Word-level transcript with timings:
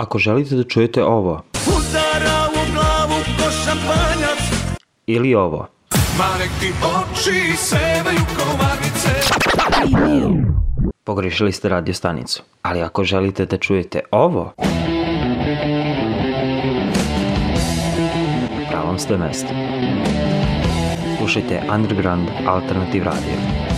Ako 0.00 0.18
želite 0.18 0.54
da 0.54 0.64
čujete 0.64 1.04
ovo 1.04 1.42
Udara 1.66 2.48
u 2.48 2.72
glavu 2.72 3.20
ko 3.36 3.50
šampanjac 3.64 4.38
ili 5.06 5.34
ovo, 5.34 5.66
Ma 6.18 6.38
nek 6.38 6.50
ti 6.60 6.72
oči 6.84 7.56
sevaju 7.56 8.20
kao 8.36 8.56
magnice 8.56 9.10
pogrešili 11.04 11.52
ste 11.52 11.68
radio 11.68 11.94
stanicu. 11.94 12.42
Ali 12.62 12.82
ako 12.82 13.04
želite 13.04 13.46
da 13.46 13.56
čujete 13.56 14.00
ovo, 14.10 14.52
na 18.50 18.68
pravom 18.70 18.98
ste 18.98 19.16
mestu. 19.16 19.48
Slušajte 21.18 21.62
Underground 21.74 22.28
Alternative 22.46 23.04
Radio. 23.04 23.69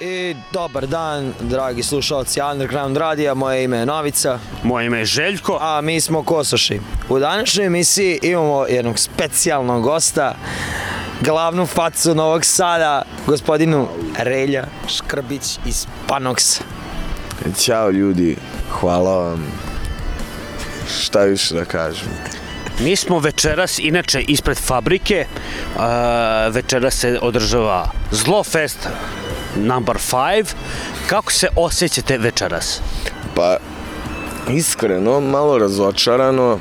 I 0.00 0.36
dobar 0.52 0.86
dan, 0.86 1.32
dragi 1.40 1.82
slušalci 1.82 2.40
Underground 2.52 2.96
Radija, 2.96 3.34
moje 3.34 3.64
ime 3.64 3.76
je 3.78 3.86
Novica, 3.86 4.38
Moje 4.62 4.86
ime 4.86 4.98
je 4.98 5.04
Željko. 5.04 5.58
a 5.60 5.80
mi 5.80 6.00
smo 6.00 6.22
Kosoši. 6.22 6.80
U 7.08 7.18
današnjoj 7.18 7.66
emisiji 7.66 8.18
imamo 8.22 8.66
jednog 8.66 8.98
specijalnog 8.98 9.82
gosta, 9.82 10.34
glavnu 11.20 11.66
facu 11.66 12.14
Novog 12.14 12.44
Sada, 12.44 13.02
gospodinu 13.26 13.88
Relja 14.18 14.64
Škrbić 14.88 15.58
iz 15.66 15.86
Panoksa. 16.08 16.62
Ćao 17.58 17.90
ljudi, 17.90 18.36
hvala 18.70 19.18
vam. 19.18 19.46
Šta 21.00 21.24
više 21.24 21.54
da 21.54 21.64
kažem? 21.64 22.08
Mi 22.80 22.96
smo 22.96 23.18
večeras, 23.18 23.78
inače, 23.78 24.20
ispred 24.20 24.58
fabrike. 24.58 25.26
Uh, 25.76 25.82
večeras 26.54 26.94
se 26.94 27.18
održava 27.22 27.90
Zlofest 28.10 28.88
number 29.56 29.96
5. 29.96 30.54
Kako 31.06 31.32
se 31.32 31.48
osjećate 31.56 32.18
večeras? 32.18 32.80
Pa, 33.34 33.56
iskreno, 34.50 35.20
malo 35.20 35.58
razočarano, 35.58 36.58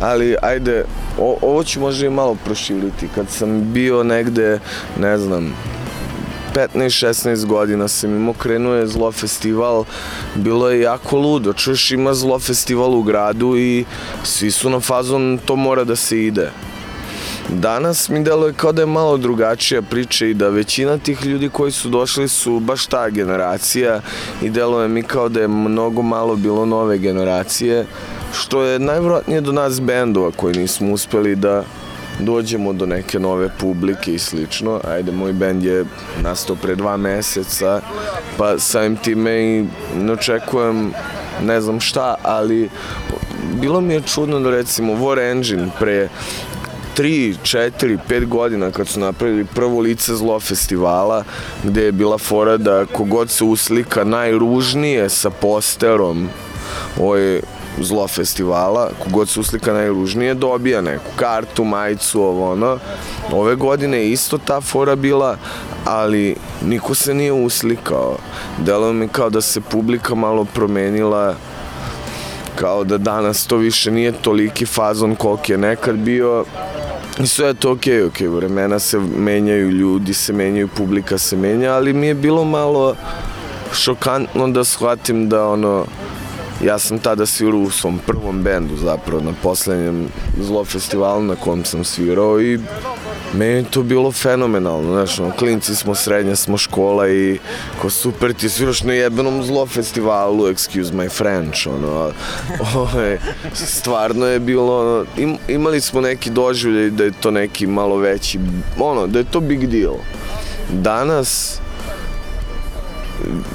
ali 0.00 0.36
ajde, 0.42 0.84
o, 1.18 1.38
ovo 1.42 1.64
ću 1.64 1.80
možda 1.80 2.06
i 2.06 2.10
malo 2.10 2.36
proširiti. 2.44 3.08
Kad 3.14 3.30
sam 3.30 3.72
bio 3.72 4.02
negde, 4.02 4.58
ne 5.00 5.18
znam, 5.18 5.54
15-16 6.54 7.46
godina 7.46 7.88
sam 7.88 8.16
imao, 8.16 8.34
krenuo 8.34 8.74
je 8.74 8.86
zlo 8.86 9.12
festival, 9.12 9.84
bilo 10.34 10.70
je 10.70 10.80
jako 10.80 11.16
ludo, 11.16 11.52
čuješ 11.52 11.90
ima 11.90 12.14
zlo 12.14 12.38
festival 12.38 12.94
u 12.94 13.02
gradu 13.02 13.56
i 13.56 13.84
svi 14.24 14.50
su 14.50 14.70
na 14.70 14.80
fazon 14.80 15.38
to 15.44 15.56
mora 15.56 15.84
da 15.84 15.96
se 15.96 16.24
ide. 16.24 16.50
Danas 17.48 18.08
mi 18.08 18.24
deluje 18.24 18.52
kao 18.52 18.72
da 18.72 18.82
je 18.82 18.86
malo 18.86 19.16
drugačija 19.16 19.82
priča 19.82 20.26
i 20.26 20.34
da 20.34 20.48
većina 20.48 20.98
tih 20.98 21.26
ljudi 21.26 21.48
koji 21.48 21.72
su 21.72 21.88
došli 21.88 22.28
su 22.28 22.60
baš 22.60 22.86
ta 22.86 23.10
generacija 23.10 24.00
i 24.42 24.50
deluje 24.50 24.88
mi 24.88 25.02
kao 25.02 25.28
da 25.28 25.40
je 25.40 25.48
mnogo 25.48 26.02
malo 26.02 26.36
bilo 26.36 26.66
nove 26.66 26.98
generacije, 26.98 27.86
što 28.32 28.62
je 28.62 28.78
najvjerojatnije 28.78 29.40
do 29.40 29.52
nas 29.52 29.80
bendova 29.80 30.30
koji 30.36 30.56
nismo 30.56 30.92
uspeli 30.92 31.36
da 31.36 31.64
dođemo 32.20 32.72
do 32.72 32.86
neke 32.86 33.18
nove 33.18 33.48
publike 33.60 34.14
i 34.14 34.18
slično. 34.18 34.80
Ajde, 34.88 35.12
moj 35.12 35.32
bend 35.32 35.64
je 35.64 35.84
nastao 36.22 36.56
pre 36.56 36.74
dva 36.74 36.96
meseca, 36.96 37.80
pa 38.36 38.58
samim 38.58 38.96
time 38.96 39.40
i 39.40 39.64
ne 39.96 40.12
očekujem 40.12 40.92
ne 41.42 41.60
znam 41.60 41.80
šta, 41.80 42.14
ali 42.22 42.70
bilo 43.60 43.80
mi 43.80 43.94
je 43.94 44.02
čudno 44.02 44.40
da 44.40 44.50
recimo 44.50 44.92
War 44.92 45.30
Engine 45.30 45.70
pre 45.78 46.08
3, 46.96 47.34
4, 47.42 47.98
5 48.08 48.26
godina 48.26 48.70
kad 48.70 48.88
su 48.88 49.00
napravili 49.00 49.44
prvo 49.44 49.80
lice 49.80 50.14
zlo 50.14 50.40
festivala 50.40 51.24
gde 51.64 51.82
je 51.82 51.92
bila 51.92 52.18
fora 52.18 52.56
da 52.56 52.86
kogod 52.86 53.30
se 53.30 53.44
uslika 53.44 54.04
najružnije 54.04 55.08
sa 55.08 55.30
posterom 55.30 56.28
ovaj 57.00 57.40
zlo 57.80 58.08
festivala, 58.08 58.90
kogod 59.04 59.28
se 59.28 59.40
uslika 59.40 59.72
najružnije 59.72 60.34
dobija 60.34 60.80
neku 60.80 61.10
kartu, 61.16 61.64
majicu, 61.64 62.22
ovo 62.22 62.52
ono. 62.52 62.78
Ove 63.32 63.54
godine 63.54 63.98
je 63.98 64.12
isto 64.12 64.38
ta 64.38 64.60
fora 64.60 64.96
bila, 64.96 65.36
ali 65.84 66.36
niko 66.62 66.94
se 66.94 67.14
nije 67.14 67.32
uslikao. 67.32 68.16
Delo 68.58 68.92
mi 68.92 69.08
kao 69.08 69.30
da 69.30 69.40
se 69.40 69.60
publika 69.60 70.14
malo 70.14 70.44
promenila 70.44 71.34
kao 72.54 72.84
da 72.84 72.98
danas 72.98 73.46
to 73.46 73.56
više 73.56 73.90
nije 73.90 74.12
toliki 74.12 74.66
fazon 74.66 75.14
koliki 75.14 75.52
je 75.52 75.58
nekad 75.58 75.96
bio 75.96 76.44
i 77.22 77.26
sve 77.26 77.46
je 77.46 77.54
to 77.54 77.72
okej, 77.72 77.94
okay, 77.94 78.06
okej, 78.06 78.28
okay, 78.28 78.36
vremena 78.36 78.78
se 78.78 78.98
menjaju, 78.98 79.70
ljudi 79.70 80.14
se 80.14 80.32
menjaju, 80.32 80.68
publika 80.68 81.18
se 81.18 81.36
menja, 81.36 81.72
ali 81.72 81.92
mi 81.92 82.06
je 82.06 82.14
bilo 82.14 82.44
malo 82.44 82.94
šokantno 83.72 84.48
da 84.48 84.64
shvatim 84.64 85.28
da 85.28 85.48
ono, 85.48 85.84
ja 86.64 86.78
sam 86.78 86.98
tada 86.98 87.26
svirao 87.26 87.60
u 87.60 87.70
svom 87.70 87.98
prvom 88.06 88.42
bendu 88.42 88.76
zapravo, 88.76 89.22
na 89.22 89.32
poslednjem 89.42 90.08
zlo 90.40 90.64
festivalu 90.64 91.22
na 91.22 91.36
kom 91.36 91.64
sam 91.64 91.84
svirao 91.84 92.40
i 92.40 92.58
meni 93.34 93.52
je 93.52 93.64
to 93.70 93.82
bilo 93.82 94.12
fenomenalno, 94.12 94.92
znaš, 94.92 95.18
ono, 95.18 95.30
klinci 95.30 95.76
smo, 95.76 95.94
srednja 95.94 96.36
smo 96.36 96.58
škola 96.58 97.08
i 97.08 97.38
ko 97.80 97.90
super, 97.90 98.34
ti 98.34 98.48
sviraš 98.48 98.82
na 98.82 98.92
jebenom 98.92 99.42
zlo 99.42 99.66
festivalu, 99.66 100.46
excuse 100.46 100.92
my 100.92 101.10
French, 101.10 101.66
ono, 101.66 102.12
ove, 102.82 103.18
stvarno 103.54 104.26
je 104.26 104.38
bilo, 104.38 104.80
ono, 104.80 105.04
im, 105.16 105.36
imali 105.48 105.80
smo 105.80 106.00
neki 106.00 106.30
doživljaj 106.30 106.90
da 106.90 107.04
je 107.04 107.12
to 107.20 107.30
neki 107.30 107.66
malo 107.66 107.96
veći, 107.96 108.38
ono, 108.78 109.06
da 109.06 109.18
je 109.18 109.24
to 109.24 109.40
big 109.40 109.66
deal. 109.66 109.94
Danas, 110.72 111.60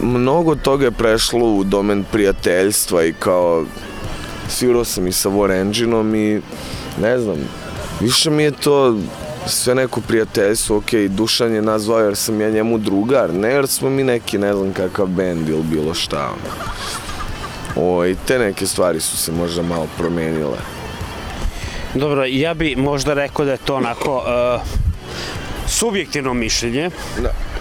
mnogo 0.01 0.56
toga 0.56 0.85
je 0.85 0.91
prešlo 0.91 1.53
u 1.53 1.63
domen 1.63 2.06
prijateljstva 2.12 3.06
i 3.06 3.13
kao 3.13 3.66
svirao 4.50 4.85
sam 4.85 5.07
i 5.07 5.12
sa 5.12 5.29
War 5.29 5.62
Engine-om 5.62 6.16
i 6.16 6.41
ne 7.01 7.19
znam, 7.19 7.38
više 8.00 8.29
mi 8.29 8.44
je 8.44 8.51
to 8.51 8.97
sve 9.47 9.75
neko 9.75 10.01
prijateljstvo, 10.01 10.78
ok, 10.78 10.94
Dušan 11.09 11.53
je 11.53 11.62
nazvao 11.62 12.00
jer 12.00 12.16
sam 12.16 12.41
ja 12.41 12.50
njemu 12.50 12.78
drugar, 12.78 13.34
ne 13.34 13.50
jer 13.50 13.68
smo 13.68 13.90
mi 13.90 14.03
neki 14.03 14.38
ne 14.38 14.53
znam 14.53 14.74
kakav 14.74 15.06
bend 15.06 15.50
ili 15.50 15.63
bilo 15.63 15.94
šta. 15.94 16.34
O, 17.75 18.06
i 18.06 18.16
te 18.28 18.40
neke 18.40 18.68
stvari 18.68 19.00
su 19.00 19.18
se 19.18 19.31
možda 19.31 19.62
malo 19.62 19.88
promenile. 19.97 20.57
Dobro, 21.94 22.25
ja 22.25 22.53
bi 22.53 22.75
možda 22.75 23.13
rekao 23.13 23.45
da 23.45 23.51
je 23.51 23.57
to 23.57 23.75
onako 23.75 24.18
uh, 24.18 24.62
subjektivno 25.68 26.34
mišljenje. 26.34 26.90
Da. 27.22 27.52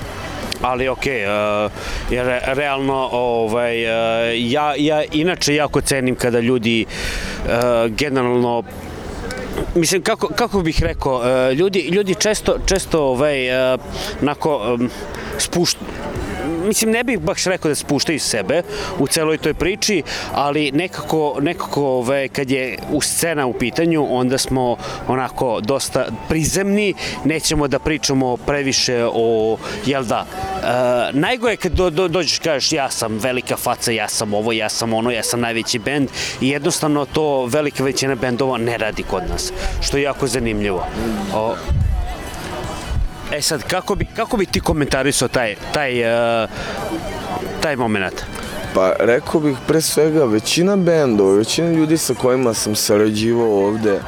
Ali 0.62 0.88
ok, 0.88 0.98
uh, 0.98 1.72
jer 2.10 2.40
realno 2.46 3.08
ovaj, 3.12 3.84
uh, 3.84 3.92
ja, 4.36 4.74
ja 4.78 5.04
inače 5.12 5.54
jako 5.54 5.80
cenim 5.80 6.14
kada 6.14 6.40
ljudi 6.40 6.86
uh, 6.86 7.50
generalno 7.88 8.62
mislim 9.74 10.02
kako, 10.02 10.28
kako 10.28 10.60
bih 10.60 10.82
rekao 10.82 11.22
ljudi 11.52 11.80
ljudi 11.80 12.14
često 12.14 12.56
često 12.66 13.04
ovaj 13.04 13.36
nako 14.20 14.78
spušt 15.38 15.78
mislim 16.62 16.90
ne 16.90 17.04
bih 17.04 17.20
baš 17.20 17.44
rekao 17.44 17.68
da 17.68 17.74
spuštaju 17.74 18.20
sebe 18.20 18.62
u 18.98 19.06
celoj 19.06 19.38
toj 19.38 19.54
priči, 19.54 20.02
ali 20.34 20.70
nekako, 20.72 21.36
nekako 21.40 21.86
ove, 21.86 22.28
kad 22.28 22.50
je 22.50 22.78
u 22.92 23.00
scena 23.00 23.46
u 23.46 23.52
pitanju, 23.52 24.06
onda 24.10 24.38
smo 24.38 24.76
onako 25.08 25.60
dosta 25.60 26.06
prizemni, 26.28 26.94
nećemo 27.24 27.68
da 27.68 27.78
pričamo 27.78 28.36
previše 28.36 29.06
o, 29.14 29.56
jel 29.86 30.04
da, 30.04 30.26
e, 30.26 31.18
najgore 31.18 31.52
je 31.52 31.56
kad 31.56 31.72
do, 31.72 31.90
do, 31.90 32.08
dođeš 32.08 32.38
kažeš 32.38 32.72
ja 32.72 32.90
sam 32.90 33.18
velika 33.18 33.56
faca, 33.56 33.90
ja 33.92 34.08
sam 34.08 34.34
ovo, 34.34 34.52
ja 34.52 34.68
sam 34.68 34.92
ono, 34.92 35.10
ja 35.10 35.22
sam 35.22 35.40
najveći 35.40 35.78
bend 35.78 36.08
i 36.40 36.48
jednostavno 36.48 37.06
to 37.06 37.46
velika 37.46 37.84
većina 37.84 38.14
bendova 38.14 38.58
ne 38.58 38.78
radi 38.78 39.02
kod 39.02 39.22
nas, 39.30 39.52
što 39.80 39.96
je 39.96 40.02
jako 40.02 40.26
zanimljivo. 40.26 40.86
O, 41.34 41.54
E 43.32 43.42
sad, 43.42 43.62
kako 43.62 43.94
bi, 43.94 44.04
kako 44.16 44.36
bi 44.36 44.46
ti 44.46 44.60
komentarisao 44.60 45.28
taj, 45.28 45.54
taj, 45.74 46.02
uh, 46.42 46.50
taj 47.60 47.76
moment? 47.76 48.14
Pa 48.74 48.92
rekao 48.98 49.40
bih 49.40 49.56
pre 49.66 49.80
svega 49.80 50.24
većina 50.24 50.76
bendova, 50.76 51.34
većina 51.34 51.70
ljudi 51.70 51.98
sa 51.98 52.14
kojima 52.14 52.54
sam 52.54 52.74
sarađivao 52.74 53.66
ovde, 53.66 54.00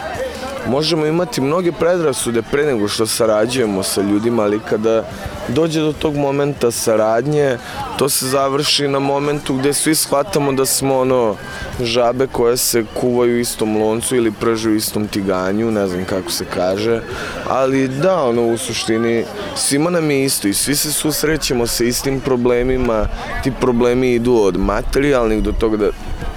možemo 0.66 1.06
imati 1.06 1.40
mnoge 1.40 1.72
predrasude 1.72 2.42
pre 2.42 2.64
nego 2.64 2.88
što 2.88 3.06
sarađujemo 3.06 3.82
sa 3.82 4.02
ljudima, 4.02 4.42
ali 4.42 4.60
kada 4.70 5.04
dođe 5.48 5.80
do 5.80 5.92
tog 5.92 6.16
momenta 6.16 6.70
saradnje, 6.70 7.58
to 7.98 8.08
se 8.08 8.26
završi 8.26 8.88
na 8.88 8.98
momentu 8.98 9.54
gde 9.54 9.72
svi 9.72 9.94
shvatamo 9.94 10.52
da 10.52 10.66
smo 10.66 10.98
ono 10.98 11.36
žabe 11.80 12.26
koje 12.26 12.56
se 12.56 12.84
kuvaju 12.94 13.40
istom 13.40 13.76
loncu 13.76 14.16
ili 14.16 14.32
pržu 14.32 14.70
istom 14.70 15.08
tiganju, 15.08 15.70
ne 15.70 15.86
znam 15.86 16.04
kako 16.04 16.30
se 16.30 16.44
kaže, 16.54 17.00
ali 17.48 17.88
da, 17.88 18.22
ono 18.22 18.46
u 18.46 18.58
suštini 18.58 19.24
svima 19.56 19.90
nam 19.90 20.10
je 20.10 20.24
isto 20.24 20.48
i 20.48 20.54
svi 20.54 20.76
se 20.76 20.92
susrećemo 20.92 21.66
sa 21.66 21.84
istim 21.84 22.20
problemima, 22.20 23.06
ti 23.42 23.52
problemi 23.60 24.14
idu 24.14 24.34
od 24.34 24.56
materijalnih 24.56 25.42
do 25.42 25.52
toga 25.52 25.76
da 25.76 25.90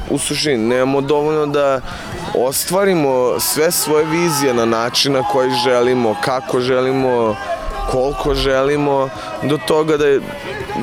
u 0.10 0.18
suštini 0.18 0.58
nemamo 0.58 1.02
dovoljno 1.02 1.46
da 1.46 1.82
ostvarimo 2.36 3.40
sve 3.40 3.72
svoje 3.72 4.06
vizije 4.06 4.54
na 4.54 4.66
način 4.66 5.14
na 5.14 5.24
koji 5.24 5.52
želimo, 5.52 6.16
kako 6.22 6.60
želimo, 6.60 7.36
koliko 7.92 8.36
želimo, 8.36 9.10
do 9.44 9.58
toga 9.68 9.98
da 9.98 10.06
je 10.08 10.22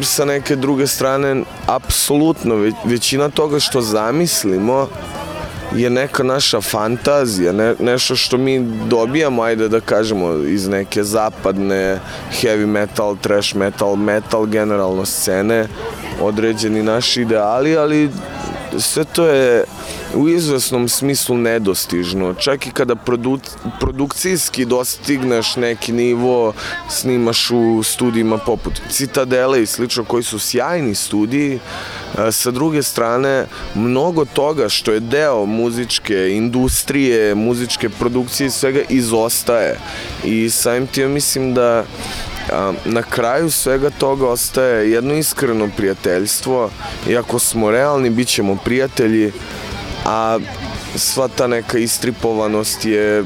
sa 0.03 0.25
neke 0.25 0.56
druge 0.56 0.87
strane 0.87 1.43
apsolutno 1.67 2.55
većina 2.85 3.29
toga 3.29 3.61
što 3.61 3.81
zamislimo 3.81 4.89
je 5.75 5.91
neka 5.91 6.23
naša 6.23 6.61
fantazija, 6.61 7.53
ne, 7.53 7.75
nešto 7.81 8.17
što 8.17 8.37
mi 8.37 8.61
dobijamo, 8.87 9.43
ajde 9.43 9.69
da 9.69 9.81
kažemo, 9.81 10.33
iz 10.33 10.69
neke 10.69 11.05
zapadne 11.05 12.01
heavy 12.43 12.67
metal, 12.67 13.17
trash 13.17 13.56
metal, 13.56 13.97
metal 13.97 14.47
generalno 14.47 15.05
scene, 15.05 15.67
određeni 16.21 16.83
naši 16.83 17.23
ideali, 17.23 17.77
ali 17.77 18.11
sve 18.79 19.05
to 19.05 19.26
je 19.26 19.65
u 20.15 20.29
izvesnom 20.29 20.88
smislu 20.88 21.37
nedostižno. 21.37 22.35
Čak 22.35 22.67
i 22.67 22.71
kada 22.71 22.94
produ, 22.94 23.38
produkcijski 23.81 24.65
dostigneš 24.65 25.56
neki 25.56 25.93
nivo, 25.93 26.53
snimaš 26.91 27.50
u 27.50 27.82
studijima 27.82 28.38
poput 28.38 28.73
Citadele 28.91 29.62
i 29.62 29.67
slično, 29.67 30.05
koji 30.05 30.23
su 30.23 30.38
sjajni 30.38 30.94
studiji, 30.94 31.61
sa 32.32 32.50
druge 32.50 32.82
strane, 32.82 33.47
mnogo 33.75 34.25
toga 34.25 34.69
što 34.69 34.93
je 34.93 35.00
deo 35.00 35.47
muzičke 35.47 36.29
industrije, 36.31 37.35
muzičke 37.35 37.88
produkcije 37.88 38.47
i 38.47 38.50
svega 38.50 38.81
izostaje. 38.88 39.79
I 40.25 40.50
samim 40.50 40.87
tim 40.87 41.11
mislim 41.11 41.55
da 41.55 41.85
na 42.85 43.02
kraju 43.02 43.50
svega 43.50 43.91
toga 43.91 44.29
ostaje 44.29 44.91
jedno 44.91 45.14
iskreno 45.14 45.69
prijateljstvo. 45.76 46.70
I 47.08 47.17
ako 47.17 47.38
smo 47.38 47.70
realni 47.70 48.11
bit 48.11 48.29
ćemo 48.29 48.58
prijatelji 48.64 49.32
a 50.05 50.38
sva 50.96 51.29
ta 51.29 51.46
neka 51.46 51.79
istripovanost 51.79 52.85
je 52.85 53.25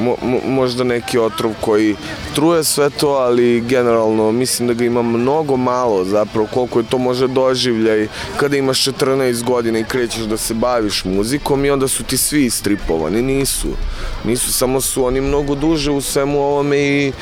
mo, 0.00 0.16
mo, 0.22 0.38
možda 0.46 0.84
neki 0.84 1.18
otrov 1.18 1.52
koji 1.60 1.96
truje 2.34 2.64
sve 2.64 2.90
to, 2.90 3.08
ali 3.08 3.60
generalno 3.60 4.32
mislim 4.32 4.68
da 4.68 4.74
ga 4.74 4.84
ima 4.84 5.02
mnogo 5.02 5.56
malo. 5.56 6.04
Zapravo 6.04 6.48
koliko 6.54 6.78
je 6.78 6.86
to 6.90 6.98
može 6.98 7.28
doživljaj 7.28 8.08
kada 8.36 8.56
imaš 8.56 8.84
14 8.84 9.44
godina 9.44 9.78
i 9.78 9.84
krećeš 9.84 10.22
da 10.22 10.36
se 10.36 10.54
baviš 10.54 11.04
muzikom 11.04 11.64
i 11.64 11.70
onda 11.70 11.88
su 11.88 12.04
ti 12.04 12.16
svi 12.16 12.44
istripovani, 12.44 13.22
nisu. 13.22 13.68
Nisu, 14.24 14.52
samo 14.52 14.80
su 14.80 15.04
oni 15.04 15.20
mnogo 15.20 15.54
duže 15.54 15.90
u 15.90 16.00
svemu 16.00 16.42
ovome 16.42 16.78
i 16.78 17.12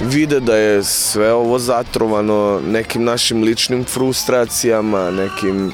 vide 0.00 0.40
da 0.40 0.56
je 0.56 0.84
sve 0.84 1.32
ovo 1.32 1.58
zatrovano 1.58 2.60
nekim 2.66 3.04
našim 3.04 3.42
ličnim 3.42 3.84
frustracijama, 3.84 5.10
nekim 5.10 5.72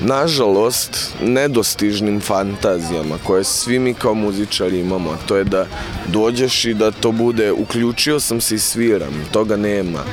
nažalost, 0.00 1.14
nedostižnim 1.22 2.20
fantazijama 2.20 3.18
koje 3.24 3.44
svi 3.44 3.78
mi 3.78 3.94
kao 3.94 4.14
muzičari 4.14 4.80
imamo, 4.80 5.16
to 5.26 5.36
je 5.36 5.44
da 5.44 5.66
dođeš 6.06 6.64
i 6.64 6.74
da 6.74 6.90
to 6.90 7.12
bude 7.12 7.52
uključio 7.52 8.20
sam 8.20 8.40
se 8.40 8.54
i 8.54 8.58
sviram, 8.58 9.24
toga 9.32 9.56
nema. 9.56 10.04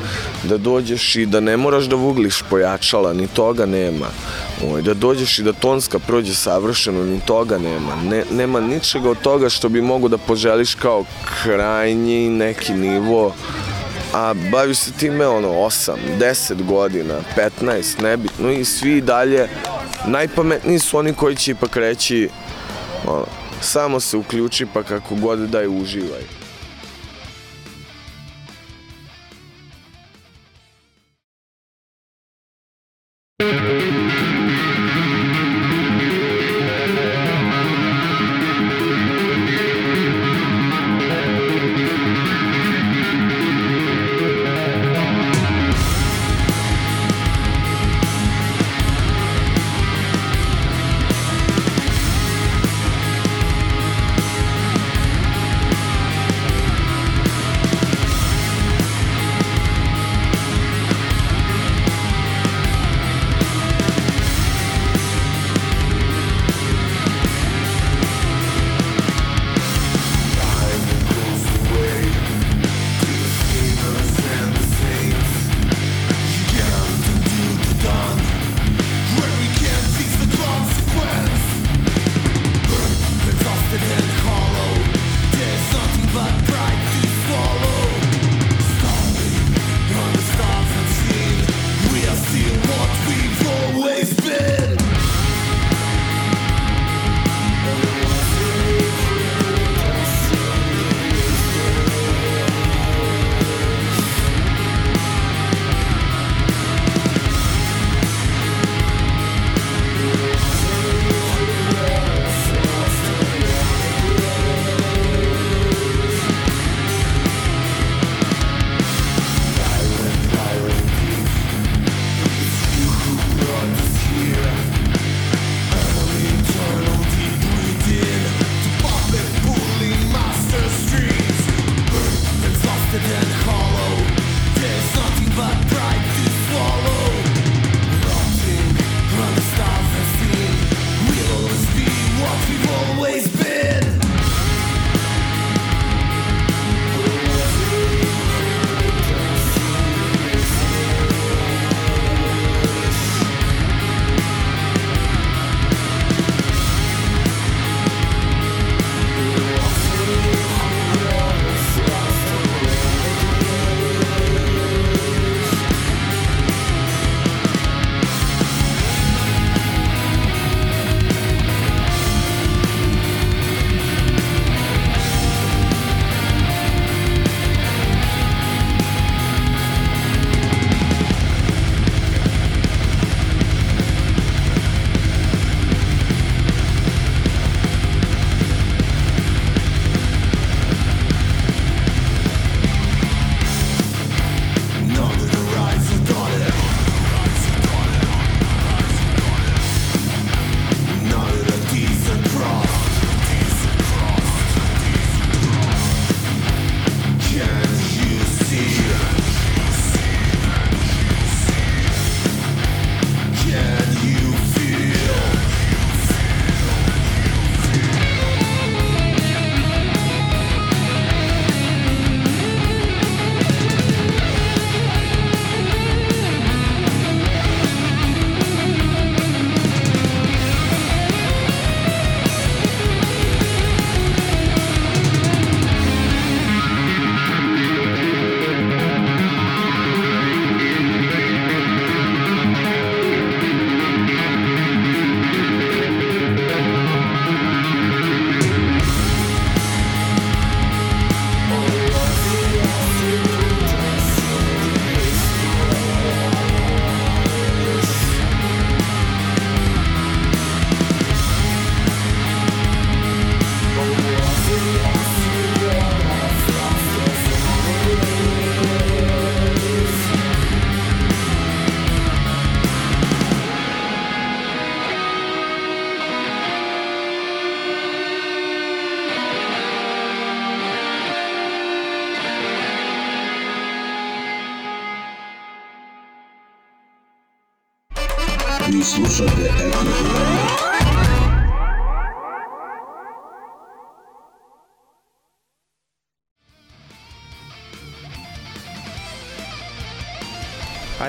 Da 0.43 0.57
dođeš 0.57 1.15
i 1.15 1.25
da 1.25 1.39
ne 1.39 1.57
moraš 1.57 1.85
da 1.85 1.95
vugliš 1.95 2.43
pojačala, 2.49 3.13
ni 3.13 3.27
toga 3.27 3.65
nema. 3.65 4.07
Oj, 4.71 4.81
da 4.81 4.93
dođeš 4.93 5.39
i 5.39 5.43
da 5.43 5.53
tonska 5.53 5.99
prođe 5.99 6.35
savršeno, 6.35 7.03
ni 7.03 7.19
toga 7.25 7.57
nema. 7.57 7.95
Ne, 8.03 8.23
nema 8.31 8.59
ničega 8.59 9.09
od 9.09 9.21
toga 9.21 9.49
što 9.49 9.69
bi 9.69 9.81
mogu 9.81 10.07
da 10.07 10.17
poželiš 10.17 10.75
kao 10.75 11.05
krajnji 11.43 12.29
neki 12.29 12.73
nivo 12.73 13.33
a 14.13 14.33
baviš 14.51 14.77
se 14.77 14.91
time 14.91 15.27
ono 15.27 15.47
8, 15.47 15.91
10 16.19 16.63
godina, 16.63 17.13
15, 17.61 18.01
nebitno 18.01 18.51
i 18.51 18.65
svi 18.65 19.01
dalje 19.01 19.47
najpametniji 20.07 20.79
su 20.79 20.97
oni 20.97 21.13
koji 21.13 21.35
će 21.35 21.51
ipak 21.51 21.75
reći 21.75 22.29
ono, 23.07 23.25
samo 23.61 23.99
se 23.99 24.17
uključi 24.17 24.65
pa 24.73 24.83
kako 24.83 25.15
god 25.15 25.39
da 25.39 25.59
je 25.59 25.67
uživaj. 25.67 26.42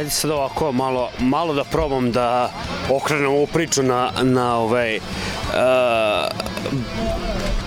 Ajde 0.04 0.12
sad 0.12 0.30
ovako 0.30 0.72
malo, 0.72 1.10
malo 1.18 1.54
da 1.54 1.64
probam 1.64 2.12
da 2.12 2.52
okrenem 2.90 3.26
ovu 3.26 3.46
priču 3.46 3.82
na, 3.82 4.10
na 4.22 4.56
ovaj, 4.56 4.96
uh, 4.96 5.02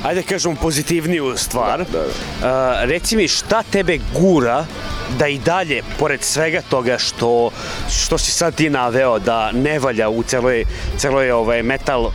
ajde 0.03 0.21
da 0.21 0.27
kažemo 0.27 0.55
pozitivniju 0.55 1.33
stvar. 1.37 1.85
Da, 1.91 1.99
Uh, 2.37 2.43
reci 2.81 3.17
mi 3.17 3.27
šta 3.27 3.63
tebe 3.63 3.99
gura 4.19 4.65
da 5.19 5.27
i 5.27 5.37
dalje, 5.37 5.81
pored 5.99 6.23
svega 6.23 6.61
toga 6.69 6.97
što, 6.97 7.49
što 7.89 8.17
si 8.17 8.31
sad 8.31 8.55
ti 8.55 8.69
naveo 8.69 9.19
da 9.19 9.51
ne 9.51 9.79
valja 9.79 10.09
u 10.09 10.23
celoj, 10.23 10.65
celoj 10.97 11.31
ovaj, 11.31 11.63
metal 11.63 12.11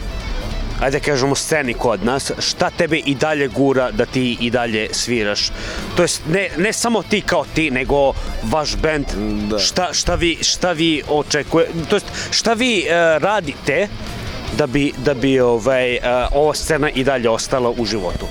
ajde 0.83 0.99
da 0.99 1.05
kažemo 1.05 1.35
sceni 1.35 1.75
kod 1.75 2.05
nas, 2.05 2.33
šta 2.39 2.71
tebe 2.71 2.99
i 2.99 3.15
dalje 3.15 3.49
gura 3.49 3.91
da 3.91 4.07
ti 4.07 4.37
i 4.41 4.51
dalje 4.51 4.89
sviraš? 4.93 5.51
To 5.97 6.03
jest 6.03 6.23
ne, 6.29 6.49
ne 6.59 6.73
samo 6.73 7.03
ti 7.03 7.21
kao 7.21 7.45
ti, 7.55 7.71
nego 7.71 8.13
vaš 8.51 8.77
bend, 8.77 9.07
Da. 9.51 9.59
šta, 9.59 9.93
šta, 9.93 10.15
vi, 10.15 10.39
šta 10.41 10.73
vi 10.73 11.03
očekuje, 11.09 11.67
to 11.91 11.97
jest 11.97 12.07
šta 12.31 12.53
vi 12.53 12.85
uh, 12.87 13.23
radite 13.23 13.89
da 14.59 14.67
bi, 14.67 14.93
da 15.05 15.15
bi 15.15 15.41
ovaj, 15.41 15.97
uh, 15.97 16.03
ova 16.33 16.55
scena 16.55 16.91
i 16.91 17.05
dalje 17.05 17.31
ostala 17.31 17.71
u 17.71 17.85
životu? 17.85 18.27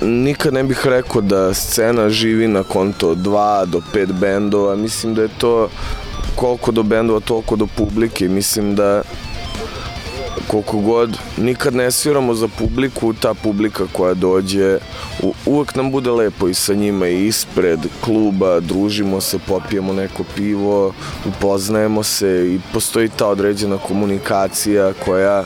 Nikad 0.00 0.54
ne 0.54 0.62
bih 0.64 0.86
rekao 0.86 1.20
da 1.20 1.54
scena 1.54 2.08
živi 2.08 2.48
na 2.48 2.62
konto 2.62 3.14
2 3.14 3.66
do 3.66 3.80
5 3.94 4.12
bendova. 4.12 4.76
Mislim 4.76 5.14
da 5.14 5.22
je 5.22 5.28
to 5.38 5.68
koliko 6.36 6.72
do 6.72 6.82
bendova, 6.82 7.20
toliko 7.20 7.56
do 7.56 7.66
publike. 7.66 8.28
Mislim 8.28 8.74
da 8.74 9.02
koliko 10.46 10.78
god 10.78 11.18
nikad 11.36 11.74
ne 11.74 11.90
sviramo 11.90 12.34
za 12.34 12.48
publiku, 12.48 13.12
ta 13.12 13.34
publika 13.34 13.86
koja 13.92 14.14
dođe, 14.14 14.78
u, 15.22 15.34
uvek 15.46 15.74
nam 15.74 15.90
bude 15.90 16.10
lepo 16.10 16.48
i 16.48 16.54
sa 16.54 16.74
njima 16.74 17.08
i 17.08 17.26
ispred 17.26 17.80
kluba, 18.00 18.60
družimo 18.60 19.20
se, 19.20 19.38
popijemo 19.38 19.92
neko 19.92 20.24
pivo, 20.36 20.94
upoznajemo 21.26 22.02
se 22.02 22.54
i 22.54 22.60
postoji 22.72 23.08
ta 23.08 23.28
određena 23.28 23.78
komunikacija 23.78 24.92
koja 25.04 25.44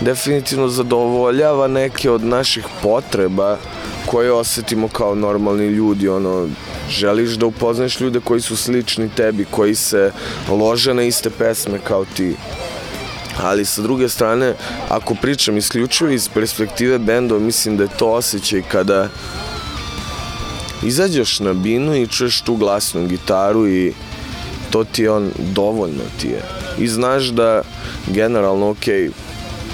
definitivno 0.00 0.68
zadovoljava 0.68 1.68
neke 1.68 2.10
od 2.10 2.24
naših 2.24 2.64
potreba 2.82 3.58
koje 4.06 4.32
osetimo 4.32 4.88
kao 4.88 5.14
normalni 5.14 5.66
ljudi, 5.66 6.08
ono, 6.08 6.48
želiš 6.88 7.30
da 7.30 7.46
upoznaš 7.46 8.00
ljude 8.00 8.20
koji 8.20 8.40
su 8.40 8.56
slični 8.56 9.08
tebi, 9.08 9.44
koji 9.50 9.74
se 9.74 10.12
lože 10.48 10.94
na 10.94 11.02
iste 11.02 11.30
pesme 11.30 11.78
kao 11.78 12.04
ti. 12.04 12.34
Ali 13.42 13.64
sa 13.64 13.82
druge 13.82 14.08
strane, 14.08 14.54
ako 14.88 15.14
pričam 15.14 15.56
isključivo 15.56 16.10
iz 16.10 16.28
perspektive 16.28 16.98
bendova, 16.98 17.40
mislim 17.40 17.76
da 17.76 17.82
je 17.82 17.96
to 17.98 18.10
osjećaj 18.10 18.62
kada 18.62 19.08
izađeš 20.82 21.40
na 21.40 21.52
binu 21.52 21.96
i 21.96 22.06
čuješ 22.06 22.40
tu 22.40 22.56
glasnu 22.56 23.06
gitaru 23.06 23.68
i 23.68 23.92
to 24.70 24.84
ti 24.84 25.02
je 25.02 25.10
on, 25.10 25.30
dovoljno 25.38 26.02
ti 26.20 26.28
je. 26.28 26.42
I 26.78 26.88
znaš 26.88 27.24
da 27.24 27.62
generalno, 28.06 28.70
ok, 28.70 28.86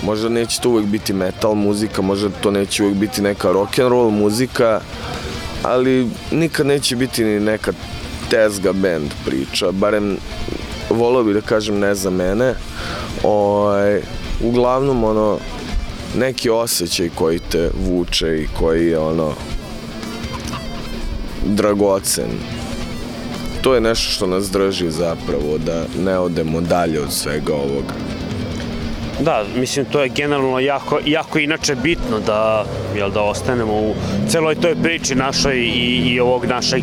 možda 0.02 0.28
neće 0.28 0.60
to 0.60 0.70
uvek 0.70 0.86
biti 0.86 1.12
metal 1.12 1.54
muzika, 1.54 2.02
možda 2.02 2.28
to 2.28 2.50
neće 2.50 2.82
uvek 2.82 2.96
biti 2.96 3.22
neka 3.22 3.52
rock 3.52 3.78
and 3.78 3.88
roll 3.88 4.10
muzika, 4.10 4.80
ali 5.62 6.10
nikad 6.30 6.66
neće 6.66 6.96
biti 6.96 7.24
ni 7.24 7.40
neka 7.40 7.72
tezga 8.30 8.72
band 8.72 9.10
priča, 9.24 9.72
barem 9.72 10.16
volao 10.90 11.22
bih 11.24 11.34
da 11.34 11.40
kažem 11.40 11.78
ne 11.78 11.94
za 11.94 12.10
mene. 12.10 12.54
Ovaj, 13.22 14.00
uglavnom 14.44 15.04
ono 15.04 15.38
neki 16.16 16.50
osjećaj 16.50 17.10
koji 17.14 17.38
te 17.38 17.70
vuče 17.86 18.38
i 18.38 18.48
koji 18.58 18.86
je 18.86 18.98
ono 18.98 19.32
dragocen. 21.46 22.30
To 23.62 23.74
je 23.74 23.80
nešto 23.80 24.10
što 24.10 24.26
nas 24.26 24.50
drži 24.50 24.90
zapravo 24.90 25.58
da 25.58 25.84
ne 26.04 26.18
odemo 26.18 26.60
dalje 26.60 27.00
od 27.00 27.12
svega 27.12 27.54
ovoga. 27.54 27.94
Da, 29.20 29.44
mislim 29.56 29.84
to 29.84 30.02
je 30.02 30.08
generalno 30.08 30.58
jako, 30.58 30.98
jako 31.06 31.38
inače 31.38 31.74
bitno 31.74 32.20
da, 32.26 32.64
jel, 32.96 33.10
da 33.10 33.22
ostanemo 33.22 33.72
u 33.72 33.94
celoj 34.28 34.54
toj 34.54 34.76
priči 34.82 35.14
našoj 35.14 35.56
i, 35.56 36.02
i 36.06 36.20
ovog 36.20 36.46
našeg, 36.46 36.82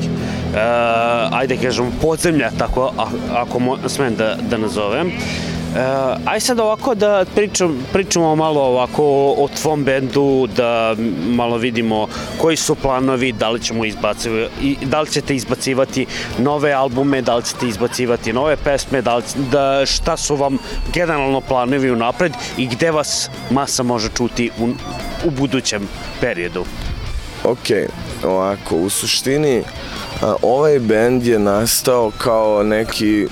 ajde 1.31 1.57
kažemo, 1.57 1.91
podzemlja, 2.01 2.51
tako 2.57 2.91
ako 3.31 3.59
mo, 3.59 3.77
smem 3.87 4.15
da, 4.15 4.35
da 4.49 4.57
nazovem. 4.57 5.07
E, 5.07 5.79
aj 6.25 6.39
sad 6.39 6.59
ovako 6.59 6.95
da 6.95 7.25
pričam, 7.35 7.85
pričamo 7.93 8.35
malo 8.35 8.61
ovako 8.61 9.03
o, 9.03 9.43
o 9.43 9.47
tvom 9.61 9.83
bendu, 9.83 10.47
da 10.55 10.95
malo 11.27 11.57
vidimo 11.57 12.07
koji 12.37 12.55
su 12.57 12.75
planovi, 12.75 13.31
da 13.31 13.49
li 13.49 13.61
ćemo 13.61 13.85
izbacivati, 13.85 14.77
da 14.81 15.01
li 15.01 15.11
ćete 15.11 15.35
izbacivati 15.35 16.05
nove 16.37 16.71
albume, 16.71 17.21
da 17.21 17.35
li 17.35 17.43
ćete 17.43 17.67
izbacivati 17.67 18.33
nove 18.33 18.55
pesme, 18.55 19.01
da, 19.01 19.15
li, 19.15 19.23
da 19.51 19.85
šta 19.85 20.17
su 20.17 20.35
vam 20.35 20.57
generalno 20.93 21.41
planovi 21.41 21.91
unapred 21.91 22.33
i 22.57 22.67
gde 22.67 22.91
vas 22.91 23.29
masa 23.49 23.83
može 23.83 24.09
čuti 24.17 24.51
u, 24.59 24.67
u 25.25 25.29
budućem 25.29 25.87
periodu. 26.21 26.65
Ok, 27.43 27.89
ovako, 28.23 28.75
u 28.75 28.89
suštini 28.89 29.59
a, 29.59 30.06
ovaj 30.41 30.79
bend 30.79 31.25
je 31.25 31.39
nastao 31.39 32.11
kao 32.17 32.63
neki 32.63 33.27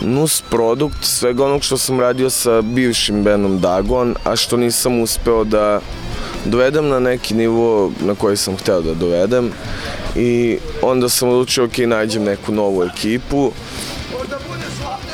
nus 0.00 0.42
produkt 0.50 1.04
svega 1.04 1.44
onog 1.44 1.62
što 1.62 1.78
sam 1.78 2.00
radio 2.00 2.30
sa 2.30 2.62
bivšim 2.62 3.22
bandom 3.22 3.60
Dagon, 3.60 4.14
a 4.24 4.36
što 4.36 4.56
nisam 4.56 5.00
uspeo 5.00 5.44
da 5.44 5.80
dovedem 6.44 6.88
na 6.88 7.00
neki 7.00 7.34
nivo 7.34 7.92
na 8.00 8.14
koji 8.14 8.36
sam 8.36 8.56
hteo 8.56 8.80
da 8.80 8.94
dovedem. 8.94 9.52
I 10.16 10.58
onda 10.82 11.08
sam 11.08 11.28
odlučio 11.28 11.64
ok, 11.64 11.78
nađem 11.78 12.24
neku 12.24 12.52
novu 12.52 12.84
ekipu 12.84 13.52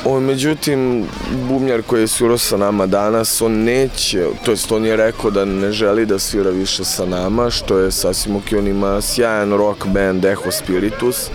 O, 0.05 0.21
međutim, 0.21 1.07
bubnjar 1.49 1.83
koji 1.83 2.01
je 2.01 2.09
svirao 2.09 2.39
sa 2.39 2.57
nama 2.57 2.87
danas, 2.87 3.43
on 3.43 3.53
neće, 3.53 4.27
to 4.45 4.51
jest 4.51 4.73
on 4.73 4.85
je 4.85 4.97
rekao 4.97 5.31
da 5.31 5.45
ne 5.45 5.73
želi 5.73 6.07
da 6.07 6.19
svira 6.19 6.51
više 6.51 6.85
sa 6.85 7.07
nama, 7.07 7.51
što 7.51 7.79
je 7.79 7.93
sasvim 7.93 8.37
ok, 8.37 8.45
on 8.59 8.67
ima 8.67 9.01
sjajan 9.01 9.53
rock 9.53 9.87
band 9.87 10.25
Echo 10.25 10.51
Spiritus. 10.51 11.31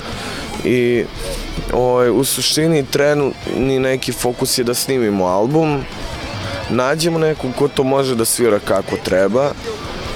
I 0.66 1.04
o, 1.74 2.12
u 2.12 2.24
suštini 2.24 2.86
trenutni 2.86 3.80
neki 3.80 4.12
fokus 4.12 4.58
je 4.58 4.64
da 4.64 4.74
snimimo 4.74 5.26
album, 5.26 5.84
nađemo 6.70 7.20
nekog 7.20 7.52
ko 7.56 7.68
to 7.68 7.84
može 7.84 8.16
da 8.16 8.26
svira 8.26 8.60
kako 8.60 8.96
treba 9.04 9.52